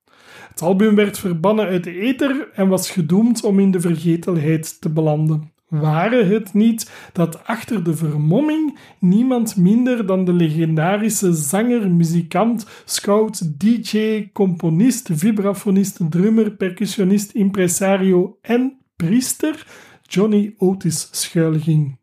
Het 0.49 0.63
album 0.63 0.95
werd 0.95 1.19
verbannen 1.19 1.67
uit 1.67 1.85
de 1.85 1.99
ether 1.99 2.49
en 2.55 2.69
was 2.69 2.91
gedoemd 2.91 3.45
om 3.45 3.61
in 3.61 3.71
de 3.71 3.81
vergetelheid 3.81 4.81
te 4.81 4.91
belanden. 4.91 5.54
Ware 5.69 6.25
het 6.25 6.55
niet 6.55 6.91
dat 7.13 7.45
achter 7.45 7.85
de 7.85 7.97
vermomming 7.97 8.79
niemand 8.99 9.57
minder 9.57 10.07
dan 10.07 10.25
de 10.25 10.33
legendarische 10.33 11.33
zanger, 11.33 11.91
muzikant, 11.91 12.67
scout, 12.85 13.61
DJ, 13.61 14.29
componist, 14.33 15.09
vibrafonist, 15.13 16.01
drummer, 16.11 16.51
percussionist, 16.57 17.33
impresario 17.33 18.39
en 18.41 18.79
priester 18.97 19.67
Johnny 20.03 20.55
Otis 20.57 21.09
schuilging. 21.11 21.99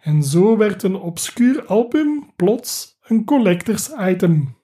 En 0.00 0.22
zo 0.22 0.56
werd 0.56 0.82
een 0.82 0.96
obscuur 0.96 1.66
album 1.66 2.32
plots 2.36 2.98
een 3.02 3.24
collectors 3.24 3.90
item. 3.98 4.56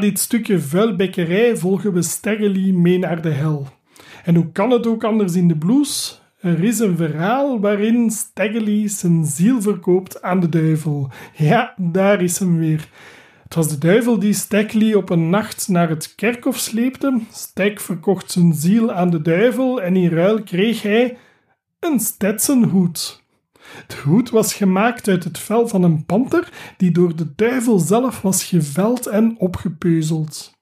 Dit 0.00 0.18
stukje 0.18 0.60
vuilbekkerij 0.60 1.56
volgen 1.56 1.92
we 1.92 2.02
Staggerly 2.02 2.70
mee 2.70 2.98
naar 2.98 3.22
de 3.22 3.30
hel. 3.30 3.68
En 4.24 4.34
hoe 4.34 4.52
kan 4.52 4.70
het 4.70 4.86
ook 4.86 5.04
anders 5.04 5.34
in 5.34 5.48
de 5.48 5.56
blues? 5.56 6.20
Er 6.40 6.64
is 6.64 6.78
een 6.78 6.96
verhaal 6.96 7.60
waarin 7.60 8.10
Staggerly 8.10 8.88
zijn 8.88 9.24
ziel 9.24 9.62
verkoopt 9.62 10.22
aan 10.22 10.40
de 10.40 10.48
duivel. 10.48 11.10
Ja, 11.36 11.74
daar 11.76 12.22
is 12.22 12.38
hem 12.38 12.58
weer. 12.58 12.88
Het 13.42 13.54
was 13.54 13.68
de 13.68 13.78
duivel 13.78 14.18
die 14.18 14.32
Staggerly 14.32 14.94
op 14.94 15.10
een 15.10 15.30
nacht 15.30 15.68
naar 15.68 15.88
het 15.88 16.14
kerkhof 16.14 16.58
sleepte. 16.58 17.20
Stag 17.32 17.82
verkocht 17.82 18.30
zijn 18.30 18.52
ziel 18.52 18.92
aan 18.92 19.10
de 19.10 19.22
duivel 19.22 19.82
en 19.82 19.96
in 19.96 20.10
ruil 20.10 20.42
kreeg 20.42 20.82
hij 20.82 21.16
een 21.80 22.00
Stetsonhoed. 22.00 23.22
De 23.86 23.96
hoed 24.04 24.30
was 24.30 24.54
gemaakt 24.54 25.08
uit 25.08 25.24
het 25.24 25.38
vel 25.38 25.68
van 25.68 25.82
een 25.82 26.04
panter 26.04 26.48
die 26.76 26.90
door 26.90 27.16
de 27.16 27.34
duivel 27.36 27.78
zelf 27.78 28.22
was 28.22 28.44
geveld 28.44 29.06
en 29.06 29.34
opgepeuzeld. 29.38 30.56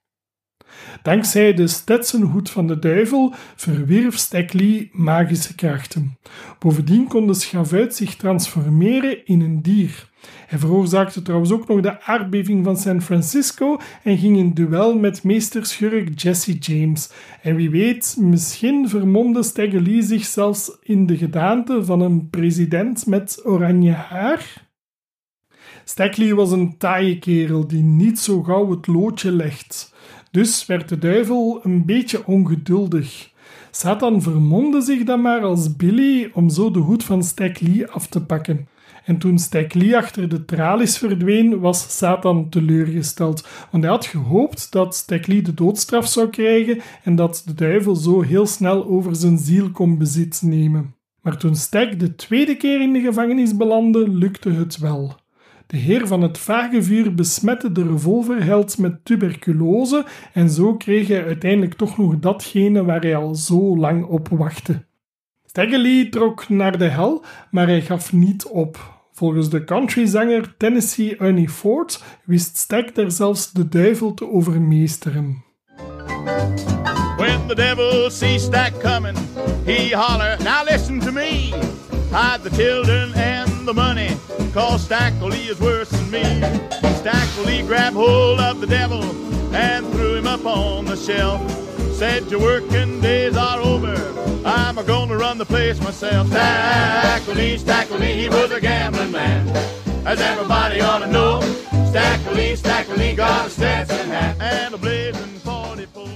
Dankzij 1.02 1.54
de 1.54 1.66
Stetsonhoed 1.66 2.50
van 2.50 2.66
de 2.66 2.78
duivel 2.78 3.34
verwierf 3.56 4.16
Stackley 4.16 4.88
magische 4.92 5.54
krachten. 5.54 6.18
Bovendien 6.58 7.08
kon 7.08 7.26
de 7.26 7.34
schavuit 7.34 7.94
zich 7.94 8.16
transformeren 8.16 9.26
in 9.26 9.40
een 9.40 9.62
dier. 9.62 10.08
Hij 10.46 10.58
veroorzaakte 10.58 11.22
trouwens 11.22 11.52
ook 11.52 11.68
nog 11.68 11.80
de 11.80 12.02
aardbeving 12.02 12.64
van 12.64 12.76
San 12.76 13.02
Francisco 13.02 13.78
en 14.02 14.18
ging 14.18 14.36
in 14.36 14.52
duel 14.52 14.98
met 14.98 15.22
meesterschurk 15.22 16.20
Jesse 16.20 16.58
James. 16.58 17.10
En 17.42 17.56
wie 17.56 17.70
weet, 17.70 18.16
misschien 18.20 18.88
vermomde 18.88 19.42
Staggerly 19.42 20.02
zich 20.02 20.24
zelfs 20.24 20.76
in 20.82 21.06
de 21.06 21.16
gedaante 21.16 21.84
van 21.84 22.00
een 22.00 22.30
president 22.30 23.06
met 23.06 23.40
oranje 23.44 23.92
haar? 23.92 24.64
Stackley 25.84 26.34
was 26.34 26.50
een 26.50 26.78
taaie 26.78 27.18
kerel 27.18 27.66
die 27.66 27.82
niet 27.82 28.18
zo 28.18 28.42
gauw 28.42 28.70
het 28.70 28.86
loodje 28.86 29.32
legt. 29.32 29.94
Dus 30.30 30.66
werd 30.66 30.88
de 30.88 30.98
duivel 30.98 31.60
een 31.62 31.84
beetje 31.84 32.26
ongeduldig. 32.26 33.30
Satan 33.70 34.22
vermomde 34.22 34.80
zich 34.80 35.04
dan 35.04 35.20
maar 35.20 35.40
als 35.40 35.76
Billy 35.76 36.30
om 36.32 36.48
zo 36.48 36.70
de 36.70 36.78
hoed 36.78 37.04
van 37.04 37.24
Stackley 37.24 37.88
af 37.88 38.06
te 38.06 38.24
pakken. 38.24 38.68
En 39.06 39.18
toen 39.18 39.38
Lee 39.68 39.96
achter 39.96 40.28
de 40.28 40.44
tralies 40.44 40.98
verdween, 40.98 41.60
was 41.60 41.96
Satan 41.98 42.48
teleurgesteld, 42.48 43.48
want 43.70 43.82
hij 43.82 43.92
had 43.92 44.06
gehoopt 44.06 44.72
dat 44.72 45.04
Lee 45.26 45.42
de 45.42 45.54
doodstraf 45.54 46.06
zou 46.06 46.28
krijgen 46.28 46.80
en 47.04 47.16
dat 47.16 47.42
de 47.46 47.54
duivel 47.54 47.94
zo 47.94 48.20
heel 48.20 48.46
snel 48.46 48.86
over 48.86 49.16
zijn 49.16 49.38
ziel 49.38 49.70
kon 49.70 49.98
bezit 49.98 50.42
nemen. 50.42 50.94
Maar 51.22 51.36
toen 51.36 51.56
Stag 51.56 51.96
de 51.96 52.14
tweede 52.14 52.56
keer 52.56 52.80
in 52.80 52.92
de 52.92 53.00
gevangenis 53.00 53.56
belandde, 53.56 54.08
lukte 54.08 54.50
het 54.50 54.78
wel. 54.78 55.16
De 55.66 55.76
heer 55.76 56.06
van 56.06 56.22
het 56.22 56.38
vage 56.38 56.82
vuur 56.82 57.14
besmette 57.14 57.72
de 57.72 57.82
revolverheld 57.82 58.78
met 58.78 59.04
tuberculose 59.04 60.04
en 60.32 60.50
zo 60.50 60.76
kreeg 60.76 61.08
hij 61.08 61.24
uiteindelijk 61.24 61.74
toch 61.74 61.98
nog 61.98 62.18
datgene 62.18 62.84
waar 62.84 63.00
hij 63.00 63.16
al 63.16 63.34
zo 63.34 63.76
lang 63.76 64.04
op 64.04 64.28
wachtte. 64.28 64.84
Staggerly 65.44 66.08
trok 66.08 66.48
naar 66.48 66.78
de 66.78 66.88
hel, 66.88 67.24
maar 67.50 67.66
hij 67.66 67.82
gaf 67.82 68.12
niet 68.12 68.46
op. 68.46 68.95
Volgens 69.16 69.48
de 69.48 69.64
countryzanger 69.64 70.54
Tennessee 70.56 71.20
Ernie 71.20 71.48
Ford 71.48 72.02
wist 72.24 72.56
Stag 72.56 72.84
er 72.94 73.10
zelfs 73.10 73.52
de 73.52 73.68
duivel 73.68 74.14
te 74.14 74.30
overmeesteren. 74.30 75.44
When 77.16 77.46
the 77.46 77.54
devil 77.54 78.10
sees 78.10 78.42
Stack 78.42 78.72
coming, 78.80 79.16
he 79.64 79.96
holler, 79.96 80.36
now 80.42 80.64
listen 80.64 81.00
to 81.00 81.12
me. 81.12 81.52
Hide 82.10 82.42
the 82.42 82.50
children 82.50 83.14
and 83.14 83.66
the 83.66 83.72
money, 83.72 84.16
cause 84.52 84.84
Stackley 84.84 85.48
is 85.50 85.58
worse 85.58 85.90
than 85.90 86.10
me. 86.10 86.42
Stackley 86.98 87.62
grabbed 87.66 87.96
hold 87.96 88.40
of 88.40 88.60
the 88.60 88.66
devil 88.66 89.02
and 89.54 89.86
threw 89.92 90.16
him 90.16 90.26
up 90.26 90.44
on 90.44 90.84
the 90.84 90.96
shelf. 90.96 91.75
Said 91.96 92.30
your 92.30 92.40
working 92.40 93.00
days 93.00 93.38
are 93.38 93.58
over, 93.58 93.94
I'm 94.44 94.74
gonna 94.84 95.16
run 95.16 95.38
the 95.38 95.46
place 95.46 95.80
myself. 95.80 96.26
Stackley, 96.26 97.56
Stackley, 97.56 98.12
he 98.12 98.28
was 98.28 98.50
a 98.50 98.60
gambling 98.60 99.12
man, 99.12 99.48
as 100.06 100.20
everybody 100.20 100.82
ought 100.82 100.98
to 100.98 101.06
know. 101.06 101.40
Stackley, 101.88 102.54
Stackley 102.54 103.14
got 103.14 103.46
a 103.46 103.50
Stetson 103.50 104.08
hat 104.08 104.36
and 104.38 104.74
a 104.74 104.76
blazing 104.76 105.38
44. 105.38 106.06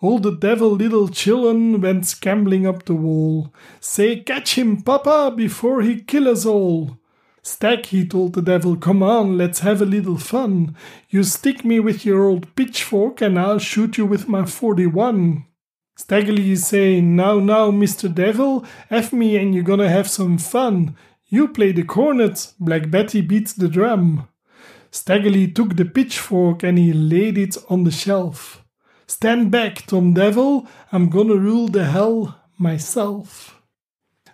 All 0.00 0.20
the 0.20 0.32
devil 0.32 0.70
little 0.70 1.08
children 1.08 1.82
went 1.82 2.06
scrambling 2.06 2.66
up 2.66 2.86
the 2.86 2.94
wall. 2.94 3.52
Say, 3.80 4.20
catch 4.20 4.56
him, 4.56 4.80
papa, 4.80 5.34
before 5.36 5.82
he 5.82 6.00
kill 6.00 6.28
us 6.28 6.46
all. 6.46 6.96
Stack, 7.46 7.86
he 7.86 8.06
told 8.06 8.32
the 8.32 8.40
devil, 8.40 8.74
come 8.74 9.02
on, 9.02 9.36
let's 9.36 9.60
have 9.60 9.82
a 9.82 9.84
little 9.84 10.16
fun. 10.16 10.74
You 11.10 11.22
stick 11.22 11.62
me 11.62 11.78
with 11.78 12.06
your 12.06 12.24
old 12.24 12.56
pitchfork 12.56 13.20
and 13.20 13.38
I'll 13.38 13.58
shoot 13.58 13.98
you 13.98 14.06
with 14.06 14.26
my 14.28 14.46
41. 14.46 15.44
Staggerly 15.94 16.52
is 16.52 16.66
saying, 16.66 17.14
now, 17.14 17.38
now, 17.40 17.70
Mr. 17.70 18.12
Devil, 18.12 18.64
F 18.90 19.12
me 19.12 19.36
and 19.36 19.54
you're 19.54 19.62
gonna 19.62 19.90
have 19.90 20.08
some 20.08 20.38
fun. 20.38 20.96
You 21.26 21.48
play 21.48 21.72
the 21.72 21.84
cornet, 21.84 22.54
Black 22.58 22.90
Betty 22.90 23.20
beats 23.20 23.52
the 23.52 23.68
drum. 23.68 24.26
Staggerly 24.90 25.54
took 25.54 25.76
the 25.76 25.84
pitchfork 25.84 26.62
and 26.62 26.78
he 26.78 26.94
laid 26.94 27.36
it 27.36 27.58
on 27.68 27.84
the 27.84 27.90
shelf. 27.90 28.64
Stand 29.06 29.50
back, 29.50 29.86
Tom 29.86 30.14
Devil, 30.14 30.66
I'm 30.90 31.10
gonna 31.10 31.36
rule 31.36 31.68
the 31.68 31.84
hell 31.84 32.40
myself. 32.58 33.60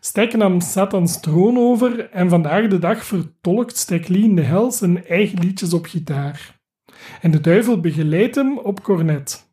Stag 0.02 0.32
nam 0.32 0.60
Satans 0.60 1.20
troon 1.20 1.58
over 1.58 2.10
en 2.10 2.28
vandaag 2.28 2.68
de 2.68 2.78
dag 2.78 3.04
vertolkt 3.04 3.76
Stag 3.76 4.06
Lee 4.06 4.22
in 4.22 4.36
de 4.36 4.42
hel 4.42 4.72
zijn 4.72 5.06
eigen 5.06 5.38
liedjes 5.38 5.72
op 5.72 5.86
gitaar. 5.86 6.60
En 7.20 7.30
de 7.30 7.40
duivel 7.40 7.80
begeleidt 7.80 8.34
hem 8.34 8.58
op 8.58 8.82
cornet. 8.82 9.48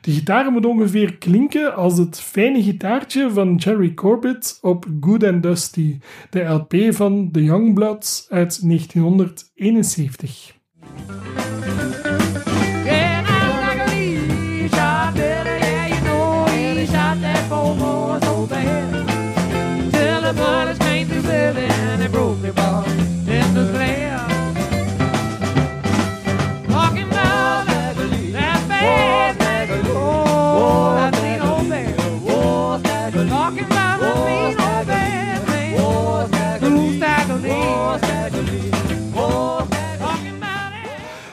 De 0.00 0.12
gitaar 0.12 0.52
moet 0.52 0.66
ongeveer 0.66 1.18
klinken 1.18 1.74
als 1.74 1.98
het 1.98 2.20
fijne 2.20 2.62
gitaartje 2.62 3.30
van 3.30 3.54
Jerry 3.54 3.94
Corbett 3.94 4.58
op 4.60 4.86
Good 5.00 5.24
and 5.24 5.42
Dusty, 5.42 5.98
de 6.30 6.42
LP 6.42 6.74
van 6.90 7.30
The 7.30 7.44
Youngbloods 7.44 8.26
uit 8.28 8.68
1971. 8.68 10.58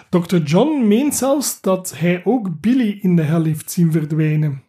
Dr. 0.09 0.37
John 0.37 0.87
meent 0.87 1.15
zelfs 1.15 1.61
dat 1.61 1.93
hij 1.97 2.21
ook 2.23 2.59
Billy 2.59 2.99
in 3.01 3.15
de 3.15 3.21
hel 3.21 3.43
heeft 3.43 3.71
zien 3.71 3.91
verdwijnen. 3.91 4.63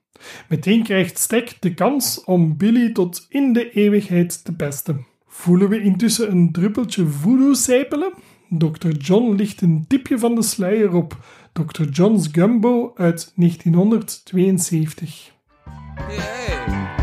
Meteen 0.49 0.83
krijgt 0.83 1.19
Stag 1.19 1.59
de 1.59 1.75
kans 1.75 2.25
om 2.25 2.57
Billy 2.57 2.93
tot 2.93 3.27
in 3.29 3.53
de 3.53 3.71
eeuwigheid 3.71 4.45
te 4.45 4.53
pesten. 4.53 5.07
Voelen 5.27 5.69
we 5.69 5.83
intussen 5.83 6.31
een 6.31 6.53
druppeltje 6.53 7.07
voodoo 7.07 7.55
sijpelen? 7.55 8.13
Dr. 8.49 8.89
John 8.89 9.35
ligt 9.35 9.61
een 9.61 9.85
tipje 9.89 10.19
van 10.19 10.35
de 10.35 10.43
sluier 10.43 10.95
op. 10.95 11.17
Dr. 11.53 11.83
John's 11.83 12.29
Gumbo 12.33 12.93
uit 12.97 13.33
1972. 13.37 15.33
En 16.09 16.98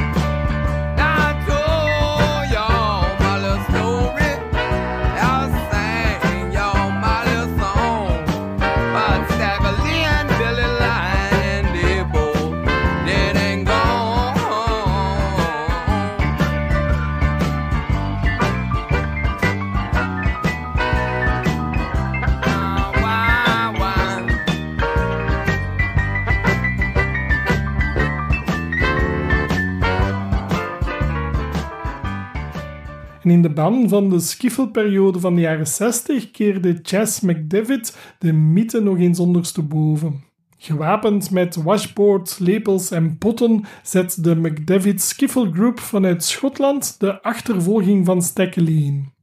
in 33.35 33.41
de 33.41 33.49
ban 33.49 33.89
van 33.89 34.09
de 34.09 34.19
skiffelperiode 34.19 35.19
van 35.19 35.35
de 35.35 35.41
jaren 35.41 35.67
60 35.67 36.31
keerde 36.31 36.79
Chas 36.81 37.19
McDavid 37.19 37.97
de 38.19 38.33
mythe 38.33 38.79
nog 38.81 38.97
eens 38.97 39.19
ondersteboven. 39.19 40.23
Gewapend 40.57 41.31
met 41.31 41.55
washboards, 41.55 42.37
lepels 42.37 42.91
en 42.91 43.17
potten 43.17 43.65
zet 43.83 44.23
de 44.23 44.35
McDavid 44.35 45.01
Skiffle 45.01 45.51
Group 45.53 45.79
vanuit 45.79 46.23
Schotland 46.23 46.99
de 46.99 47.21
achtervolging 47.21 48.05
van 48.05 48.21
Stackley 48.21 48.73
in. 48.73 49.13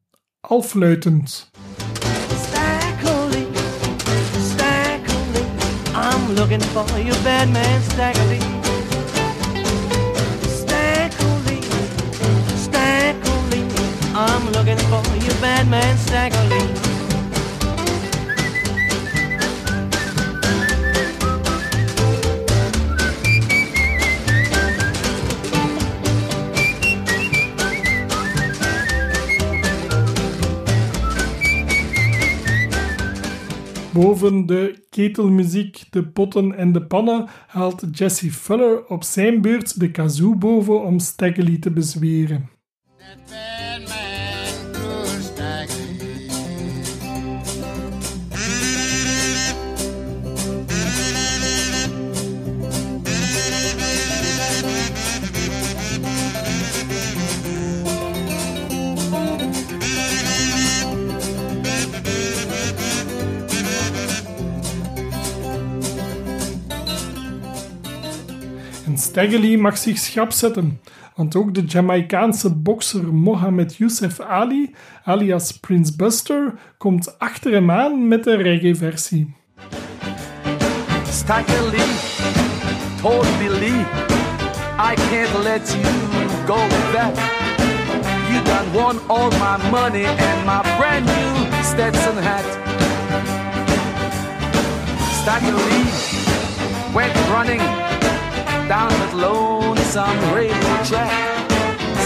Al 0.40 0.62
fluitend. 0.62 1.50
Stackley, 2.48 3.46
I'm 5.94 6.34
looking 6.34 6.62
for 6.62 6.98
you, 6.98 7.22
bad 7.22 7.48
man. 7.48 7.82
Stackley, 7.88 8.51
I'm 14.24 14.52
looking 14.52 14.78
for 14.78 15.02
you. 15.16 15.32
Boven 33.92 34.46
de 34.46 34.84
ketelmuziek, 34.90 35.84
de 35.90 36.02
potten 36.02 36.56
en 36.56 36.72
de 36.72 36.82
pannen 36.82 37.28
haalt 37.46 37.84
Jesse 37.92 38.32
Fuller 38.32 38.86
op 38.86 39.02
zijn 39.02 39.40
beurt 39.40 39.80
de 39.80 39.90
kazoo 39.90 40.36
boven 40.36 40.82
om 40.82 40.98
Staggerly 40.98 41.58
te 41.58 41.70
bezweren. 41.70 42.50
En 42.98 44.11
Staggerly 69.12 69.56
mag 69.56 69.76
zich 69.76 69.98
schrap 69.98 70.32
zetten. 70.32 70.80
Want 71.14 71.36
ook 71.36 71.54
de 71.54 71.64
Jamaicaanse 71.64 72.54
bokser 72.54 73.14
Mohammed 73.14 73.76
Youssef 73.76 74.20
Ali, 74.20 74.74
alias 75.04 75.52
Prince 75.52 75.96
Buster, 75.96 76.54
komt 76.78 77.18
achter 77.18 77.52
hem 77.52 77.70
aan 77.70 78.08
met 78.08 78.26
een 78.26 78.42
reggae-versie. 78.42 79.34
Stacker 81.04 81.62
Lee 81.70 81.94
told 83.02 83.26
Lee, 83.60 83.84
I 84.78 84.94
can't 84.94 85.42
let 85.42 85.76
you 85.82 85.92
go 86.46 86.56
that. 86.92 87.18
You 88.30 88.42
done 88.44 88.72
won 88.72 88.98
all 89.08 89.30
my 89.30 89.70
money 89.70 90.04
and 90.04 90.44
my 90.46 90.62
brand 90.78 91.04
new 91.04 91.62
Stetson 91.62 92.16
hat. 92.16 92.46
Stacker 95.20 95.52
Lee 95.52 95.90
went 96.94 97.14
running 97.28 97.81
down 98.68 98.88
that 98.88 99.14
lonesome 99.14 100.34
railroad 100.34 100.84
track. 100.84 101.10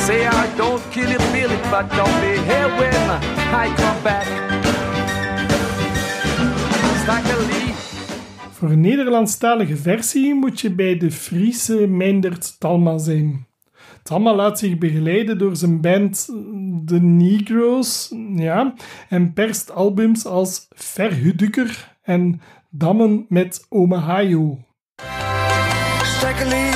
Say 0.07 0.27
I 0.27 0.57
don't 0.57 0.83
kill 0.91 1.11
you, 1.11 1.19
Billy, 1.33 1.57
but 1.71 1.89
don't 1.97 2.21
be 2.21 2.37
here 2.51 2.69
when 2.79 3.11
I 3.65 3.67
come 3.77 4.03
back. 4.03 4.27
Stacker 7.03 7.47
Lee. 7.47 7.75
Voor 8.51 8.71
een 8.71 8.81
Nederlandstalige 8.81 9.77
versie 9.77 10.35
moet 10.35 10.61
je 10.61 10.71
bij 10.71 10.97
de 10.97 11.11
Friese 11.11 11.87
Meindert 11.87 12.61
Talma 12.61 12.99
zijn. 12.99 13.47
Talma 14.03 14.35
laat 14.35 14.59
zich 14.59 14.79
begeleiden 14.79 15.39
door 15.39 15.57
zijn 15.57 15.81
band 15.81 16.25
The 16.87 17.01
Negroes 17.01 18.15
ja, 18.35 18.75
en 19.09 19.33
perst 19.33 19.71
albums 19.71 20.27
als 20.27 20.67
Verhudukker 20.71 21.97
en 22.03 22.41
Dammen 22.71 23.27
met 23.29 23.67
Omahayo. 23.69 24.59
Stekkelie, 26.37 26.73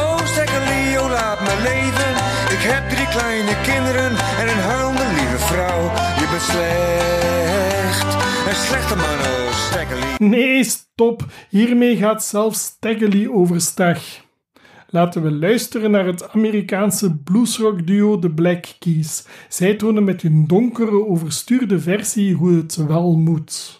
oh 0.00 0.18
Stekkelie, 0.24 1.00
oh 1.00 1.10
laat 1.10 1.40
me 1.40 1.54
leven. 1.62 2.12
Ik 2.56 2.62
heb 2.70 2.88
drie 2.90 3.08
kleine 3.08 3.60
kinderen 3.62 4.10
en 4.10 4.48
een 4.48 4.62
huilende 4.62 5.06
lieve 5.14 5.38
vrouw. 5.38 5.82
Je 6.18 6.26
bent 6.30 6.42
slecht, 6.42 8.14
een 8.48 8.54
slechte 8.66 8.96
man, 8.96 9.18
oh 9.18 9.52
Stekkelie. 9.52 10.28
Nee, 10.38 10.64
stop. 10.64 11.24
Hiermee 11.48 11.96
gaat 11.96 12.24
zelfs 12.24 12.60
Staggerly 12.62 13.28
overstag. 13.28 13.98
Laten 14.88 15.22
we 15.22 15.30
luisteren 15.30 15.90
naar 15.90 16.06
het 16.06 16.32
Amerikaanse 16.32 17.16
bluesrock 17.16 17.86
duo 17.86 18.18
The 18.18 18.30
Black 18.30 18.64
Keys. 18.78 19.26
Zij 19.48 19.74
tonen 19.74 20.04
met 20.04 20.22
hun 20.22 20.46
donkere, 20.46 21.06
overstuurde 21.06 21.80
versie 21.80 22.34
hoe 22.34 22.56
het 22.56 22.76
wel 22.76 23.16
moet. 23.16 23.78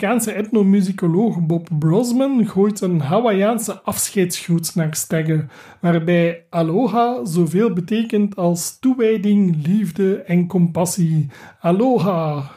Amerikaanse 0.00 0.32
etnomusicoloog 0.32 1.46
Bob 1.46 1.68
Brosman 1.78 2.46
gooit 2.46 2.80
een 2.80 3.00
Hawaïaanse 3.00 3.80
afscheidsgroet 3.82 4.74
naar 4.74 4.94
Stagger, 4.94 5.46
waarbij 5.80 6.44
aloha 6.50 7.24
zoveel 7.24 7.72
betekent 7.72 8.36
als 8.36 8.78
toewijding, 8.78 9.66
liefde 9.66 10.16
en 10.16 10.46
compassie. 10.46 11.28
Aloha! 11.60 12.50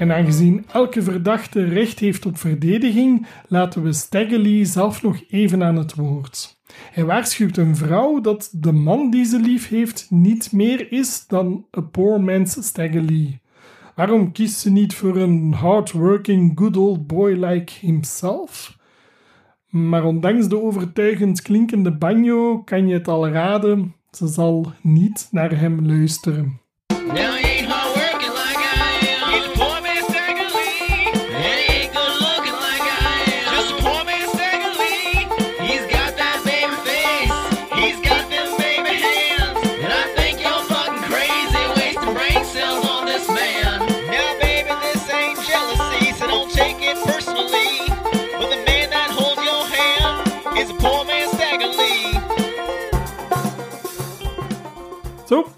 En 0.00 0.12
aangezien 0.12 0.64
elke 0.72 1.02
verdachte 1.02 1.64
recht 1.64 1.98
heeft 1.98 2.26
op 2.26 2.38
verdediging, 2.38 3.26
laten 3.48 3.82
we 3.82 3.92
Staggerly 3.92 4.64
zelf 4.64 5.02
nog 5.02 5.20
even 5.28 5.62
aan 5.62 5.76
het 5.76 5.94
woord. 5.94 6.60
Hij 6.92 7.04
waarschuwt 7.04 7.56
een 7.56 7.76
vrouw 7.76 8.20
dat 8.20 8.50
de 8.52 8.72
man 8.72 9.10
die 9.10 9.24
ze 9.24 9.40
lief 9.40 9.68
heeft 9.68 10.06
niet 10.10 10.52
meer 10.52 10.92
is 10.92 11.26
dan 11.26 11.66
a 11.76 11.80
poor 11.80 12.20
man's 12.20 12.66
Staggerly. 12.66 13.40
Waarom 13.94 14.32
kiest 14.32 14.58
ze 14.58 14.70
niet 14.70 14.94
voor 14.94 15.16
een 15.16 15.52
hardworking 15.52 16.52
good 16.54 16.76
old 16.76 17.06
boy 17.06 17.32
like 17.32 17.72
himself? 17.80 18.76
Maar 19.68 20.04
ondanks 20.04 20.48
de 20.48 20.62
overtuigend 20.62 21.42
klinkende 21.42 21.96
banjo 21.96 22.62
kan 22.62 22.88
je 22.88 22.94
het 22.94 23.08
al 23.08 23.28
raden, 23.28 23.94
ze 24.10 24.26
zal 24.26 24.72
niet 24.82 25.28
naar 25.30 25.58
hem 25.58 25.86
luisteren. 25.86 26.60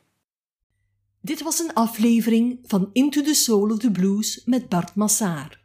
Dit 1.26 1.44
was 1.44 1.60
een 1.60 1.74
aflevering 1.74 2.60
van 2.64 2.90
Into 2.94 3.22
the 3.22 3.34
Soul 3.34 3.72
of 3.72 3.80
the 3.80 3.92
Blues 3.92 4.42
met 4.46 4.70
Bart 4.70 4.96
Massaar. 4.96 5.63